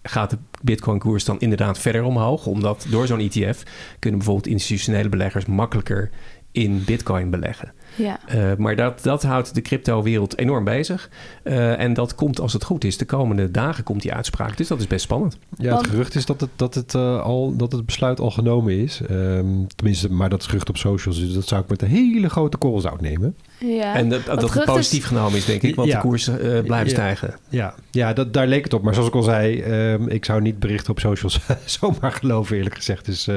[0.03, 2.47] gaat de Bitcoin-koers dan inderdaad verder omhoog?
[2.47, 3.63] Omdat door zo'n ETF
[3.99, 6.11] kunnen bijvoorbeeld institutionele beleggers makkelijker
[6.57, 7.73] in Bitcoin beleggen.
[7.95, 8.19] Ja.
[8.27, 11.11] Eh, maar dat, dat houdt de crypto-wereld enorm bezig.
[11.43, 14.57] Eh, en dat komt, als het goed is, de komende dagen komt die uitspraak.
[14.57, 15.39] Dus dat is best spannend.
[15.59, 18.31] Ja, Want- het gerucht is dat het, dat het, eh, al, dat het besluit al
[18.31, 19.01] genomen is.
[19.01, 21.19] Ehm, tenminste, maar dat is gerucht op socials.
[21.19, 23.37] Dus dat zou ik met een hele grote korrel zout nemen.
[23.59, 23.95] Ja.
[23.95, 25.75] en dat, dat het gerucht is- positief genomen is, denk ik.
[25.75, 25.95] Want Ja.
[25.95, 26.93] de koersen eh, blijven Ja.
[26.95, 27.35] stijgen.
[27.49, 28.83] Ja, ja dat, daar leek het op.
[28.83, 31.41] Maar zoals ik al zei, ehm, ik zou niet berichten op socials
[31.81, 33.05] zomaar geloven, eerlijk gezegd.
[33.05, 33.35] Dus eh,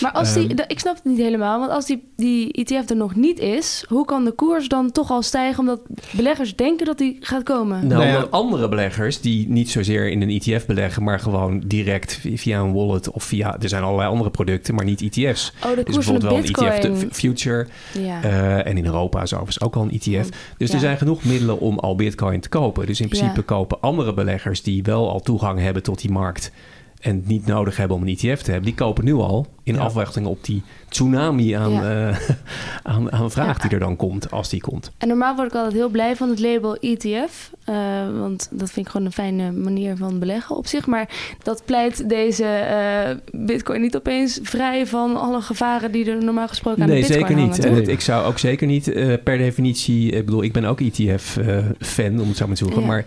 [0.00, 0.64] Maar als die, Ehm.
[0.66, 4.04] ik snap het niet helemaal, want als die, die ETF er nog niet is, hoe
[4.04, 7.76] kan de koers dan toch al stijgen omdat beleggers denken dat die gaat komen?
[7.86, 8.14] Nou, Nou ja.
[8.16, 12.60] omdat andere beleggers die niet zozeer in een ETF beleggen, maar gewoon direct vi- via
[12.60, 13.56] een wallet of via.
[13.60, 15.52] Er zijn allerlei andere producten, maar niet ETF's.
[15.64, 16.92] Oh, de Er is koers van de bijvoorbeeld wel een bitcoin.
[16.92, 17.66] ETF, de F- Future.
[17.98, 18.22] ja.
[18.22, 20.28] eh, en in Europa is overigens ook al een ETF.
[20.56, 20.74] Dus Ja.
[20.74, 22.86] er zijn genoeg middelen om al Bitcoin te kopen.
[22.86, 23.42] Dus in principe Ja.
[23.46, 26.52] kopen andere beleggers die wel al toegang hebben tot die markt.
[27.02, 29.74] En het niet nodig hebben om een ETF te hebben, die kopen nu al in
[29.74, 29.80] Ja.
[29.80, 32.08] afwachting op die tsunami aan, Ja.
[32.08, 32.16] eh,
[32.92, 33.62] aan, aan vraag Ja.
[33.62, 34.90] die er dan komt, als die komt.
[34.98, 37.50] En normaal word ik altijd heel blij van het label ETF.
[37.64, 37.74] eh,
[38.18, 40.86] want dat vind ik gewoon een fijne manier van beleggen op zich.
[40.86, 41.08] Maar
[41.42, 46.82] dat pleit deze eh, bitcoin niet opeens vrij van alle gevaren die er normaal gesproken
[46.82, 47.64] aan nee, de bitcoin zeker niet.
[47.64, 48.84] En het- ik zou ook zeker niet
[49.24, 50.10] per definitie...
[50.10, 52.86] Ik bedoel, ik ben ook ETF-fan, om het zo maar te zeggen.
[52.86, 53.04] Maar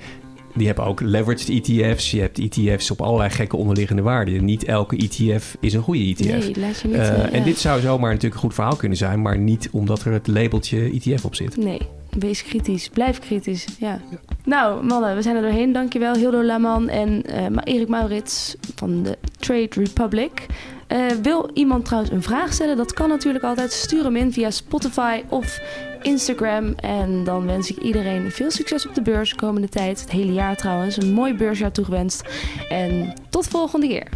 [0.56, 2.12] die hebben ook leveraged ETF's.
[2.12, 4.46] Je hebt ETF's op allerlei gekke onderliggende waarden.
[4.46, 6.26] Niet elke ETF is een goede ETF.
[6.26, 6.98] Nee, laat je niet...
[6.98, 9.22] Eh, eh, En dit zou zomaar natuurlijk een goed verhaal kunnen zijn...
[9.22, 11.58] maar niet omdat er het labeltje ETF op zit.
[11.58, 11.82] Nee,
[12.20, 12.89] wees kritisch.
[12.89, 14.02] Blijf kritisch, ja.
[14.46, 15.72] Nou, mannen, we zijn er doorheen.
[15.72, 20.46] Dankjewel, Hildo Laman en Ma- Erik Maurits van de Trade Republic.
[21.22, 22.78] Wil iemand trouwens een vraag stellen?
[22.78, 23.72] Dat kan natuurlijk altijd.
[23.72, 25.60] Stuur hem in via Spotify of
[26.06, 26.74] Instagram.
[26.76, 30.02] En dan wens ik iedereen veel succes op de beurs de komende tijd.
[30.02, 30.98] Het hele jaar trouwens.
[30.98, 32.24] Een mooi beursjaar toegewenst.
[32.70, 34.08] En tot volgende keer.